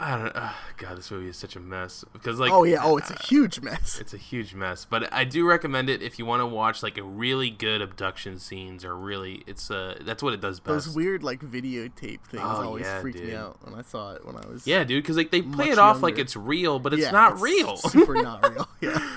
I 0.00 0.16
don't. 0.16 0.34
Uh, 0.34 0.52
God, 0.78 0.96
this 0.96 1.10
movie 1.10 1.28
is 1.28 1.36
such 1.36 1.56
a 1.56 1.60
mess 1.60 2.04
because 2.12 2.38
like. 2.38 2.52
oh 2.52 2.62
yeah, 2.64 2.78
oh 2.82 2.96
it's 2.96 3.10
a 3.10 3.22
huge 3.24 3.60
mess. 3.60 3.98
It's 4.00 4.14
a 4.14 4.16
huge 4.16 4.54
mess, 4.54 4.86
but 4.88 5.12
I 5.12 5.24
do 5.24 5.46
recommend 5.46 5.90
it 5.90 6.00
if 6.00 6.18
you 6.18 6.24
want 6.24 6.40
to 6.40 6.46
watch 6.46 6.82
like 6.82 6.96
a 6.96 7.02
really 7.02 7.50
good 7.50 7.82
abduction 7.82 8.38
scenes 8.38 8.84
or 8.84 8.96
really 8.96 9.42
it's 9.46 9.70
uh 9.70 9.98
that's 10.02 10.22
what 10.22 10.32
it 10.32 10.40
does 10.40 10.60
best. 10.60 10.86
Those 10.86 10.94
weird 10.96 11.22
like 11.22 11.40
videotape 11.40 12.22
things 12.22 12.42
Oh, 12.42 12.62
always 12.64 12.84
yeah, 12.86 13.00
freaked 13.00 13.20
me 13.20 13.34
out 13.34 13.58
when 13.62 13.74
I 13.78 13.82
saw 13.82 14.12
it 14.14 14.24
when 14.24 14.36
I 14.36 14.46
was 14.46 14.66
yeah, 14.66 14.84
dude, 14.84 15.02
because 15.02 15.16
like 15.16 15.30
they 15.32 15.42
play 15.42 15.70
it 15.70 15.78
off 15.78 16.02
like 16.02 16.18
it's 16.18 16.36
real, 16.36 16.78
but 16.78 16.92
it's 16.94 17.02
Yeah, 17.02 17.10
not 17.10 17.40
real. 17.40 17.76
super 17.76 18.14
not 18.14 18.48
real. 18.54 18.68
Yeah. 18.80 19.10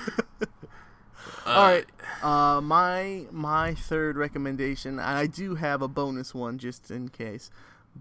Uh, 1.46 1.50
All 1.50 1.68
right. 1.70 1.84
Uh, 2.24 2.60
my 2.62 3.26
my 3.30 3.74
third 3.74 4.16
recommendation, 4.16 4.92
and 4.92 5.18
I 5.18 5.26
do 5.26 5.56
have 5.56 5.82
a 5.82 5.88
bonus 5.88 6.34
one 6.34 6.58
just 6.58 6.90
in 6.90 7.08
case, 7.10 7.50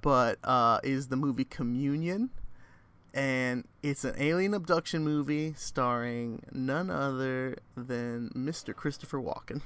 but 0.02 0.40
uh, 0.46 0.80
is 0.82 1.10
the 1.10 1.18
movie 1.18 1.44
Communion, 1.44 2.30
and 3.14 3.66
it's 3.82 4.06
an 4.06 4.16
alien 4.18 4.54
abduction 4.54 5.04
movie 5.04 5.54
starring 5.58 6.42
none 6.54 6.90
other 6.90 7.58
than 7.76 8.30
Mr. 8.30 8.74
Christopher 8.74 9.20
Walken, 9.20 9.62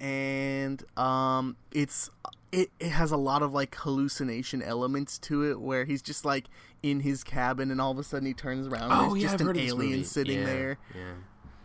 and 0.00 0.82
um, 0.96 1.56
it's 1.70 2.08
it, 2.52 2.70
it 2.80 2.88
has 2.88 3.10
a 3.12 3.16
lot 3.16 3.42
of 3.42 3.52
like 3.52 3.74
hallucination 3.74 4.62
elements 4.62 5.18
to 5.18 5.50
it 5.50 5.60
where 5.60 5.84
he's 5.84 6.02
just 6.02 6.24
like 6.24 6.46
in 6.82 7.00
his 7.00 7.22
cabin 7.22 7.70
and 7.70 7.80
all 7.80 7.92
of 7.92 7.98
a 7.98 8.02
sudden 8.02 8.26
he 8.26 8.34
turns 8.34 8.66
around 8.66 8.90
and 8.90 8.92
Oh 8.92 9.10
there's 9.10 9.16
yeah, 9.16 9.22
just 9.22 9.34
I've 9.34 9.40
an 9.42 9.46
heard 9.48 9.56
of 9.56 9.62
this 9.62 9.72
alien 9.72 10.04
sitting 10.04 10.38
Yeah, 10.40 10.44
there 10.46 10.78
Yeah. 10.94 11.02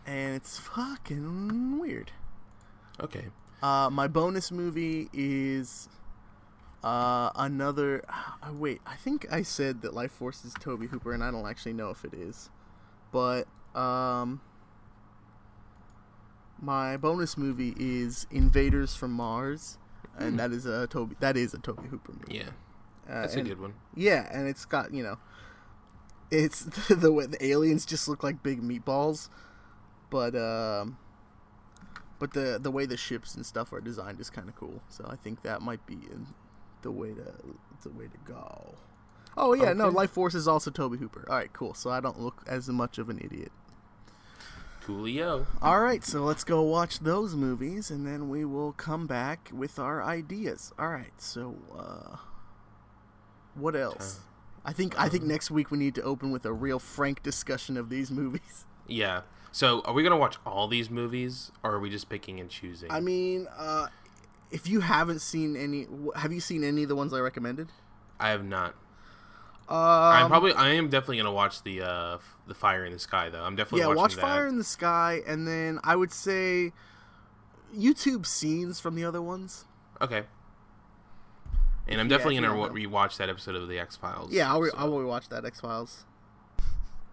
And 0.06 0.34
it's 0.36 0.58
fucking 0.58 1.78
weird. 1.80 2.12
Okay. 3.00 3.26
Uh, 3.62 3.90
my 3.90 4.06
bonus 4.06 4.52
movie 4.52 5.08
is 5.12 5.88
uh, 6.84 7.30
another. 7.34 8.04
Uh, 8.08 8.52
wait, 8.52 8.80
I 8.86 8.94
think 8.96 9.26
I 9.32 9.42
said 9.42 9.82
that 9.82 9.92
Lifeforce 9.92 10.44
is 10.44 10.54
Tobe 10.60 10.88
Hooper, 10.88 11.12
and 11.12 11.24
I 11.24 11.30
don't 11.30 11.46
actually 11.46 11.72
know 11.72 11.90
if 11.90 12.04
it 12.04 12.14
is. 12.14 12.50
But 13.10 13.48
um, 13.74 14.40
my 16.60 16.96
bonus 16.96 17.36
movie 17.36 17.74
is 17.78 18.26
Invaders 18.30 18.94
from 18.94 19.12
Mars, 19.12 19.78
and 20.18 20.32
Hmm. 20.32 20.36
that 20.36 20.52
is 20.52 20.66
a 20.66 20.86
Tobe. 20.86 21.16
That 21.20 21.36
is 21.36 21.52
a 21.54 21.58
Tobe 21.58 21.84
Hooper 21.88 22.12
movie. 22.12 22.36
Yeah, 22.36 22.50
Uh, 23.08 23.22
that's 23.22 23.34
a 23.34 23.42
good 23.42 23.60
one. 23.60 23.74
Yeah, 23.94 24.28
and 24.32 24.46
it's 24.46 24.64
got 24.64 24.92
you 24.92 25.02
know, 25.02 25.18
it's 26.30 26.60
the 26.88 27.10
way 27.12 27.26
the 27.26 27.44
aliens 27.44 27.84
just 27.86 28.06
look 28.08 28.22
like 28.22 28.42
big 28.42 28.62
meatballs, 28.62 29.28
but 30.10 30.34
um, 30.34 30.98
but 32.18 32.32
the 32.32 32.58
the 32.60 32.70
way 32.70 32.86
the 32.86 32.96
ships 32.96 33.34
and 33.34 33.44
stuff 33.44 33.72
are 33.72 33.80
designed 33.80 34.20
is 34.20 34.30
kind 34.30 34.48
of 34.48 34.56
cool. 34.56 34.82
So 34.88 35.06
I 35.08 35.16
think 35.16 35.42
that 35.42 35.62
might 35.62 35.84
be 35.86 35.94
in 35.94 36.26
the 36.82 36.90
way 36.90 37.14
to 37.14 37.34
the 37.82 37.90
way 37.90 38.06
to 38.06 38.18
go. 38.24 38.74
Oh 39.36 39.52
yeah, 39.52 39.72
no, 39.72 39.90
Lifeforce 39.90 40.34
is 40.34 40.48
also 40.48 40.70
Tobe 40.70 40.98
Hooper. 40.98 41.26
All 41.28 41.36
right, 41.36 41.52
cool. 41.52 41.74
So 41.74 41.90
I 41.90 42.00
don't 42.00 42.18
look 42.18 42.42
as 42.46 42.68
much 42.68 42.98
of 42.98 43.10
an 43.10 43.20
idiot. 43.22 43.52
Coolio. 44.82 45.46
All 45.60 45.80
right, 45.80 46.04
so 46.04 46.22
let's 46.22 46.44
go 46.44 46.62
watch 46.62 47.00
those 47.00 47.34
movies, 47.34 47.90
and 47.90 48.06
then 48.06 48.28
we 48.28 48.44
will 48.44 48.72
come 48.72 49.06
back 49.06 49.50
with 49.52 49.78
our 49.78 50.02
ideas. 50.02 50.72
All 50.78 50.88
right, 50.88 51.12
so 51.18 51.56
uh, 51.76 52.16
what 53.54 53.74
else? 53.74 54.20
I 54.64 54.72
think 54.72 54.98
I 54.98 55.08
think 55.08 55.24
next 55.24 55.50
week 55.50 55.70
we 55.70 55.78
need 55.78 55.94
to 55.96 56.02
open 56.02 56.30
with 56.30 56.46
a 56.46 56.52
real 56.52 56.78
frank 56.78 57.22
discussion 57.22 57.76
of 57.76 57.88
these 57.88 58.10
movies. 58.22 58.64
Yeah. 58.86 59.22
So, 59.52 59.80
are 59.86 59.94
we 59.94 60.02
gonna 60.02 60.16
watch 60.16 60.36
all 60.44 60.68
these 60.68 60.90
movies, 60.90 61.50
or 61.62 61.72
are 61.72 61.80
we 61.80 61.88
just 61.90 62.08
picking 62.08 62.40
and 62.40 62.50
choosing? 62.50 62.90
I 62.90 63.00
mean, 63.00 63.46
uh, 63.56 63.86
if 64.50 64.68
you 64.68 64.80
haven't 64.80 65.20
seen 65.20 65.56
any, 65.56 65.86
have 66.14 66.32
you 66.32 66.40
seen 66.40 66.62
any 66.62 66.82
of 66.82 66.88
the 66.88 66.96
ones 66.96 67.12
I 67.14 67.20
recommended? 67.20 67.70
I 68.20 68.28
have 68.30 68.44
not. 68.44 68.74
Um, 69.68 69.76
I'm 69.78 70.28
probably. 70.28 70.52
I 70.52 70.70
am 70.74 70.88
definitely 70.88 71.16
gonna 71.16 71.32
watch 71.32 71.62
the 71.62 71.82
uh 71.82 72.18
the 72.46 72.54
Fire 72.54 72.84
in 72.84 72.92
the 72.92 72.98
Sky 72.98 73.30
though. 73.30 73.42
I'm 73.42 73.56
definitely 73.56 73.80
yeah. 73.80 73.94
Watch 73.94 74.14
that. 74.14 74.20
Fire 74.20 74.46
in 74.46 74.58
the 74.58 74.64
Sky, 74.64 75.22
and 75.26 75.46
then 75.48 75.80
I 75.82 75.96
would 75.96 76.12
say 76.12 76.72
YouTube 77.76 78.26
scenes 78.26 78.78
from 78.78 78.94
the 78.94 79.04
other 79.04 79.20
ones. 79.20 79.64
Okay. 80.00 80.24
And 81.88 82.00
I'm 82.00 82.08
Yeah, 82.08 82.16
definitely 82.16 82.36
gonna 82.40 82.48
don't 82.48 82.74
rewatch 82.74 83.16
that 83.18 83.28
episode 83.28 83.54
of 83.54 83.68
the 83.68 83.78
X 83.78 83.96
Files. 83.96 84.32
Yeah, 84.32 84.50
I'll, 84.50 84.60
re- 84.60 84.70
I'll 84.76 84.90
rewatch 84.90 85.28
that 85.30 85.44
X 85.44 85.60
Files. 85.60 86.04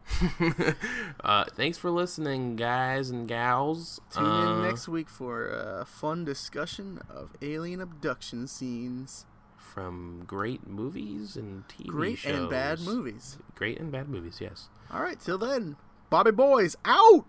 uh, 1.24 1.46
thanks 1.56 1.78
for 1.78 1.90
listening, 1.90 2.56
guys 2.56 3.10
and 3.10 3.28
gals. 3.28 4.00
Tune 4.12 4.26
Uh, 4.26 4.56
in 4.58 4.62
next 4.64 4.88
week 4.88 5.10
for 5.10 5.48
a 5.50 5.86
fun 5.86 6.26
discussion 6.26 7.00
of 7.10 7.32
alien 7.42 7.82
abduction 7.82 8.48
scenes. 8.48 9.26
from 9.58 10.24
great 10.28 10.68
movies 10.68 11.36
and 11.36 11.68
TV 11.68 11.88
Great 11.88 12.18
shows. 12.20 12.36
and 12.42 12.50
bad 12.50 12.80
movies. 12.82 13.38
Great 13.56 13.80
and 13.80 13.92
bad 13.92 14.08
movies. 14.08 14.38
Yes. 14.40 14.70
All 14.92 15.02
right, 15.02 15.20
till 15.20 15.40
then, 15.40 15.78
Bobby 16.12 16.30
Boys 16.32 16.76
out. 16.86 17.26